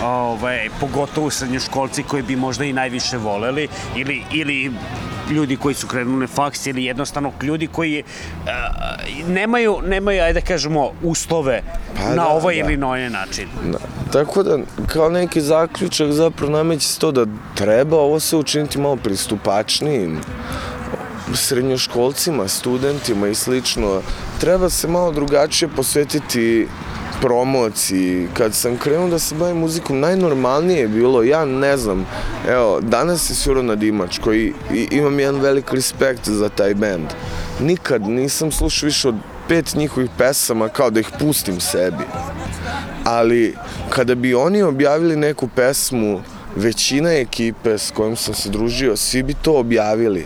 Ovaj, 0.04 0.70
pogotovo 0.80 1.30
srednjoškolci 1.30 2.04
koji 2.04 2.24
bi 2.24 2.36
možda 2.36 2.66
i 2.66 2.74
najviše 2.88 3.18
voleli 3.18 3.68
ili, 3.96 4.24
ili 4.34 4.72
ljudi 5.30 5.58
koji 5.58 5.76
su 5.76 5.88
krenuli 5.88 6.20
na 6.20 6.28
faks 6.28 6.66
ili 6.66 6.84
jednostavno 6.84 7.32
ljudi 7.42 7.68
koji 7.68 8.04
uh, 8.04 9.30
nemaju, 9.30 9.80
nemaju, 9.86 10.24
ajde 10.24 10.40
da 10.40 10.46
kažemo, 10.46 10.92
uslove 11.04 11.62
Pa 11.96 12.10
na 12.10 12.16
da, 12.16 12.28
ovaj 12.28 12.56
da. 12.56 12.60
ili 12.60 12.78
na 12.78 13.10
način. 13.10 13.48
Da. 13.72 13.78
Tako 14.12 14.44
da, 14.44 14.58
kao 14.88 15.10
neki 15.10 15.42
zaključak 15.42 16.12
zapravo 16.12 16.52
nameće 16.52 16.88
se 16.88 17.00
to 17.00 17.12
da 17.12 17.26
treba 17.56 17.98
ovo 17.98 18.20
se 18.20 18.38
učiniti 18.38 18.80
malo 18.80 18.96
pristupačnijim 18.96 20.22
srednjoškolcima, 21.34 22.48
studentima 22.48 23.28
i 23.28 23.36
slično. 23.36 24.02
Treba 24.40 24.70
se 24.70 24.88
malo 24.88 25.12
drugačije 25.12 25.70
posvetiti 25.70 26.68
promociji. 27.22 28.28
Kad 28.34 28.54
sam 28.54 28.78
krenuo 28.78 29.10
da 29.10 29.20
se 29.20 29.36
bavim 29.36 29.58
muzikom, 29.58 30.00
najnormalnije 30.00 30.80
je 30.80 30.88
bilo, 30.88 31.24
ja 31.24 31.46
ne 31.46 31.78
znam, 31.78 32.06
evo, 32.50 32.80
danas 32.82 33.30
je 33.30 33.36
Surona 33.36 33.76
Dimač, 33.76 34.20
koji 34.20 34.54
i, 34.74 34.88
imam 34.92 35.20
jedan 35.20 35.42
velik 35.42 35.74
respekt 35.74 36.30
za 36.30 36.50
taj 36.50 36.74
band. 36.74 37.08
Nikad 37.60 38.08
nisam 38.08 38.52
slušao 38.52 38.88
više 38.88 39.08
od 39.08 39.16
pet 39.48 39.76
njihovih 39.76 40.10
pesama 40.18 40.70
kao 40.70 40.90
da 40.90 41.00
ih 41.00 41.10
pustim 41.20 41.60
sebi 41.60 42.04
ali 43.08 43.56
kada 43.90 44.16
bi 44.16 44.34
oni 44.34 44.64
objavili 44.64 45.16
neku 45.16 45.48
pesmu, 45.56 46.22
većina 46.56 47.14
ekipe 47.14 47.78
s 47.78 47.92
kojom 47.92 48.16
sam 48.16 48.34
se 48.34 48.50
družio, 48.50 48.96
svi 48.96 49.24
bi 49.24 49.34
to 49.34 49.54
objavili. 49.54 50.26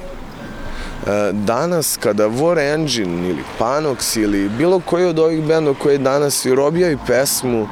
E, 1.07 1.31
Danas 1.33 1.97
kada 1.97 2.27
War 2.27 2.73
Engine 2.73 3.29
ili 3.29 3.43
Panox 3.59 4.19
ili 4.19 4.49
bilo 4.49 4.79
koji 4.79 5.05
od 5.05 5.19
ovih 5.19 5.43
benda 5.43 5.73
koji 5.73 5.97
danas 5.97 6.33
svi 6.33 6.55
robijaju 6.55 6.97
pesmu, 7.07 7.67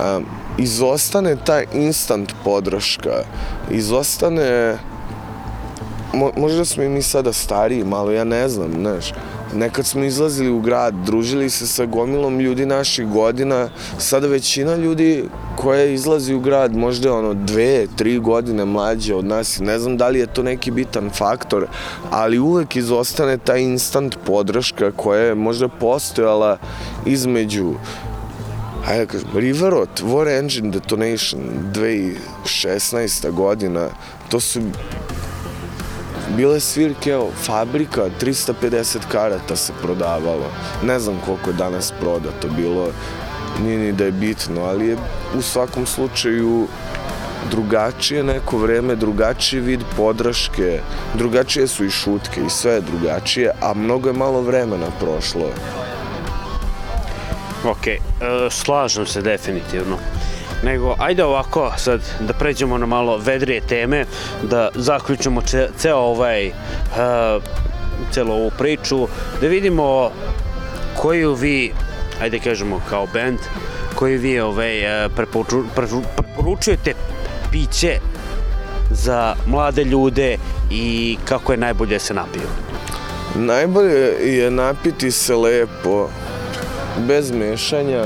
a, 0.00 0.20
izostane 0.58 1.36
ta 1.36 1.62
instant 1.72 2.32
podrška, 2.44 3.24
izostane 3.70 4.78
Mo, 6.14 6.30
možda 6.36 6.64
smo 6.64 6.82
i 6.82 6.88
mi 6.88 7.02
sada 7.02 7.32
stariji 7.32 7.84
malo, 7.84 8.10
ja 8.10 8.24
ne 8.24 8.48
znam, 8.48 8.72
znaš. 8.72 9.12
Nekad 9.54 9.86
smo 9.86 10.04
izlazili 10.04 10.50
u 10.50 10.60
grad, 10.60 10.94
družili 11.06 11.50
se 11.50 11.66
sa 11.66 11.86
gomilom 11.86 12.40
ljudi 12.40 12.66
naših 12.66 13.06
godina, 13.06 13.68
sada 13.98 14.26
većina 14.26 14.76
ljudi 14.76 15.24
koja 15.56 15.84
izlazi 15.84 16.34
u 16.34 16.40
grad, 16.40 16.76
možda 16.76 17.08
je 17.08 17.12
ono 17.12 17.34
dve, 17.34 17.86
tri 17.96 18.18
godine 18.18 18.64
mlađe 18.64 19.14
od 19.14 19.24
nas, 19.24 19.58
ne 19.60 19.78
znam 19.78 19.96
da 19.96 20.08
li 20.08 20.18
je 20.18 20.26
to 20.26 20.42
neki 20.42 20.70
bitan 20.70 21.10
faktor, 21.10 21.66
ali 22.10 22.38
uvek 22.38 22.76
izostane 22.76 23.38
ta 23.38 23.56
instant 23.56 24.16
podrška 24.26 24.90
koja 24.90 25.20
je 25.20 25.34
možda 25.34 25.68
postojala 25.68 26.58
između 27.06 27.74
ajde 28.88 29.06
da 29.06 29.12
kažem, 29.12 29.28
Riverot, 29.34 30.02
War 30.02 30.38
Engine 30.38 30.70
Detonation, 30.70 31.40
2016. 31.72 33.30
godina, 33.30 33.88
to 34.28 34.40
su 34.40 34.60
bile 36.36 36.60
svirke, 36.60 37.10
evo, 37.10 37.30
fabrika, 37.42 38.02
350 38.20 38.98
karata 39.08 39.56
se 39.56 39.72
prodavalo. 39.82 40.50
Ne 40.82 40.98
znam 40.98 41.20
koliko 41.26 41.50
je 41.50 41.56
danas 41.56 41.92
prodato 42.00 42.48
bilo, 42.56 42.88
nije 43.62 43.78
ni 43.78 43.92
da 43.92 44.04
je 44.04 44.12
bitno, 44.12 44.64
ali 44.64 44.88
je 44.88 44.96
u 45.38 45.42
svakom 45.42 45.86
slučaju 45.86 46.66
drugačije 47.50 48.22
neko 48.24 48.58
vreme, 48.58 48.96
drugačiji 48.96 49.60
vid 49.60 49.80
podrške, 49.96 50.80
drugačije 51.14 51.66
su 51.66 51.84
i 51.84 51.90
šutke 51.90 52.40
i 52.46 52.50
sve 52.50 52.72
je 52.72 52.80
drugačije, 52.80 53.50
a 53.60 53.74
mnogo 53.74 54.08
je 54.08 54.12
malo 54.12 54.42
vremena 54.42 54.86
prošlo. 55.00 55.50
Ok, 57.64 57.86
e, 57.86 58.00
slažem 58.50 59.06
se 59.06 59.22
definitivno. 59.22 59.98
Nego, 60.64 60.94
ajde 60.98 61.24
ovako 61.24 61.72
sad 61.76 62.00
da 62.20 62.32
pređemo 62.32 62.78
na 62.78 62.86
malo 62.86 63.18
vedrije 63.18 63.60
teme, 63.60 64.04
da 64.42 64.68
zaključimo 64.74 65.40
ce, 65.42 65.68
ceo 65.78 65.96
ovaj, 65.96 66.46
e, 66.46 66.52
celo 68.12 68.34
ovu 68.34 68.50
priču, 68.58 69.08
da 69.40 69.46
vidimo 69.46 70.10
koju 70.96 71.34
vi, 71.34 71.72
ajde 72.22 72.38
kažemo 72.38 72.80
kao 72.90 73.06
band, 73.12 73.38
koju 73.94 74.20
vi 74.20 74.40
ovaj, 74.40 75.04
e, 75.04 75.08
preporuču, 75.08 75.64
preporu- 75.76 76.04
preporučujete 76.16 76.94
piće 77.52 77.98
za 78.90 79.34
mlade 79.46 79.84
ljude 79.84 80.36
i 80.70 81.18
kako 81.24 81.52
je 81.52 81.58
najbolje 81.58 81.98
se 81.98 82.14
napiju. 82.14 82.48
Najbolje 83.34 84.14
je 84.20 84.50
napiti 84.50 85.10
se 85.10 85.34
lepo, 85.34 86.08
bez 86.98 87.30
mešanja, 87.30 88.04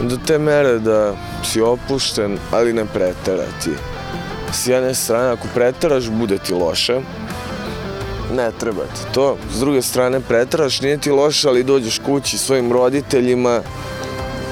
do 0.00 0.16
te 0.26 0.38
mere 0.38 0.78
da 0.78 1.14
si 1.44 1.60
opušten, 1.60 2.38
ali 2.50 2.72
ne 2.72 2.84
preterati. 2.84 3.70
S 4.52 4.66
jedne 4.66 4.94
strane, 4.94 5.28
ako 5.28 5.48
preteraš, 5.54 6.08
bude 6.08 6.38
ti 6.38 6.52
loše. 6.52 7.00
Ne 8.36 8.50
treba 8.60 8.82
ti 8.82 9.00
to. 9.14 9.36
S 9.52 9.60
druge 9.60 9.82
strane, 9.82 10.20
preteraš, 10.20 10.80
nije 10.80 10.98
ti 10.98 11.10
loše, 11.10 11.48
ali 11.48 11.64
dođeš 11.64 11.98
kući 11.98 12.38
svojim 12.38 12.72
roditeljima 12.72 13.60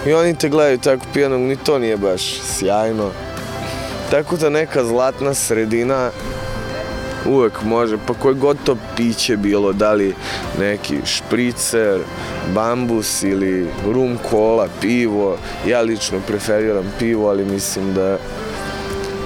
i 0.07 0.12
oni 0.12 0.38
te 0.38 0.49
gledaju 0.49 0.78
tako 0.78 1.05
pijanog, 1.14 1.40
ni 1.40 1.57
to 1.57 1.78
nije 1.78 1.97
baš 1.97 2.22
sjajno. 2.43 3.11
Tako 4.11 4.36
da 4.36 4.51
neka 4.51 4.84
zlatna 4.84 5.34
sredina 5.34 6.11
uvek 7.26 7.62
može, 7.62 7.96
pa 8.06 8.14
koje 8.14 8.34
god 8.34 8.56
to 8.64 8.76
piće 8.96 9.36
bilo, 9.36 9.72
da 9.72 9.92
li 9.92 10.14
neki 10.58 10.96
špricer, 11.04 12.00
bambus 12.54 13.22
ili 13.22 13.68
rum 13.84 14.18
kola, 14.30 14.68
pivo, 14.80 15.36
ja 15.66 15.80
lično 15.80 16.18
preferiram 16.26 16.92
pivo, 16.98 17.28
ali 17.28 17.44
mislim 17.44 17.94
da 17.94 18.18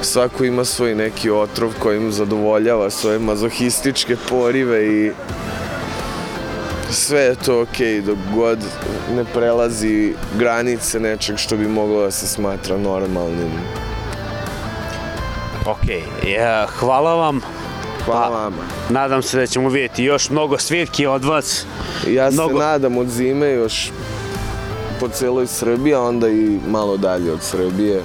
svako 0.02 0.44
ima 0.44 0.64
svoj 0.64 0.94
neki 0.94 1.30
otrov 1.30 1.72
kojim 1.78 2.12
zadovoljava 2.12 2.90
svoje 2.90 3.18
mazohističke 3.18 4.16
porive 4.28 4.86
i 4.86 5.12
sve 6.90 7.20
je 7.20 7.34
to 7.34 7.60
okej 7.60 8.00
dok 8.00 8.18
god 8.34 8.58
ne 9.16 9.24
prelazi 9.24 10.14
granice 10.38 11.00
nečeg 11.00 11.36
što 11.36 11.56
bi 11.56 11.68
moglo 11.68 12.02
da 12.02 12.10
se 12.10 12.26
smatra 12.26 12.76
normalnim. 12.76 13.50
Ok, 15.66 15.88
ja, 16.26 16.66
hvala 16.66 17.14
vam. 17.14 17.55
Hvala 18.06 18.26
Pa, 18.26 18.34
vama. 18.34 18.56
Nadam 18.90 19.22
se 19.22 19.38
da 19.38 19.46
ćemo 19.46 19.68
vidjeti 19.68 20.04
još 20.04 20.30
mnogo 20.30 20.58
svirki 20.58 21.06
od 21.06 21.24
vas. 21.24 21.64
Ja 22.08 22.30
se 22.30 22.34
Mnogo- 22.34 22.58
nadam 22.58 22.96
od 22.96 23.08
zime 23.08 23.50
još 23.50 23.90
po 25.00 25.08
celoj 25.08 25.46
Srbiji, 25.46 25.94
a 25.94 26.00
onda 26.00 26.28
i 26.28 26.58
malo 26.68 26.96
dalje 26.96 27.32
od 27.32 27.42
Srbije. 27.42 28.02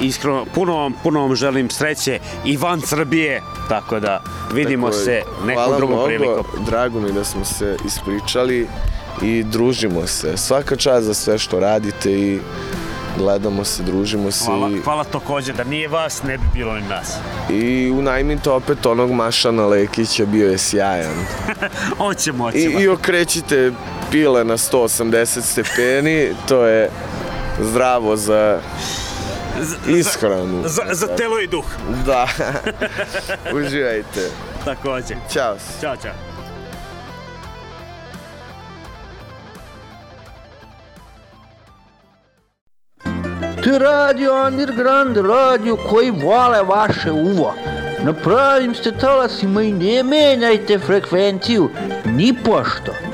Iskreno, 0.00 0.46
puno 0.54 0.76
vam, 0.76 0.92
puno 1.02 1.20
vam 1.20 1.34
želim 1.34 1.70
sreće 1.70 2.18
i 2.44 2.56
van 2.56 2.80
Srbije, 2.80 3.42
tako 3.68 4.00
da 4.00 4.22
vidimo 4.52 4.86
Tako 4.90 4.98
se 4.98 5.22
nekom 5.44 5.76
drugom 5.76 5.94
mnogo, 5.96 6.06
prilikom. 6.06 6.44
Drago 6.66 7.00
mi 7.00 7.12
da 7.12 7.24
smo 7.24 7.44
se 7.44 7.76
ispričali 7.86 8.68
i 9.22 9.42
družimo 9.42 10.06
se. 10.06 10.36
Svaka 10.36 10.76
čast 10.76 11.06
za 11.06 11.14
sve 11.14 11.38
što 11.38 11.60
radite 11.60 12.12
i 12.12 12.38
gledamo 13.20 13.64
se, 13.64 13.82
družimo 13.82 14.30
se 14.30 14.44
Hvala, 14.44 14.68
i, 14.70 14.80
hvala 14.80 15.04
takođe, 15.04 15.52
da 15.52 15.64
nije 15.64 15.88
vas, 15.88 16.22
ne 16.22 16.38
bi 16.38 16.44
bilo 16.54 16.74
ni 16.74 16.88
nas. 16.88 17.16
i 17.50 17.90
unajmite 17.90 18.50
opet 18.50 18.86
onog 18.86 19.10
Mašana 19.10 19.66
Lekića, 19.66 20.26
bio 20.26 20.50
je 20.50 20.58
sjajan. 20.58 21.14
Hoćemo, 21.98 22.50
I, 22.50 22.52
hoćemo. 22.52 22.80
I 22.80 22.88
okrećite 22.88 23.72
pile 24.10 24.44
na 24.44 24.56
180 24.56 25.40
stepeni, 25.42 26.28
to 26.48 26.66
je 26.66 26.90
zdravo 27.60 28.16
za 28.16 28.60
ishranu. 29.88 30.62
Za, 30.66 30.82
za 30.92 31.06
telo 31.06 31.40
i 31.40 31.46
duh, 31.46 31.64
Da. 32.06 32.28
Uživajte. 33.56 34.30
takođe. 34.64 35.14
Ćao. 35.32 35.56
Ćao, 35.80 35.96
čao. 35.96 36.29
Radio 43.78 44.46
underground 44.46 45.16
radio 45.16 45.76
koji 45.76 46.10
vole 46.10 46.62
vaše 46.62 47.12
uvo. 47.12 47.54
Na 48.04 48.12
pravim 48.12 48.74
ste 48.74 48.92
talasima 48.92 49.62
i 49.62 49.72
ne 49.72 50.02
menjajte 50.02 50.78
frekvenciju, 50.78 51.70
ni 52.04 52.34
pošto. 52.44 53.09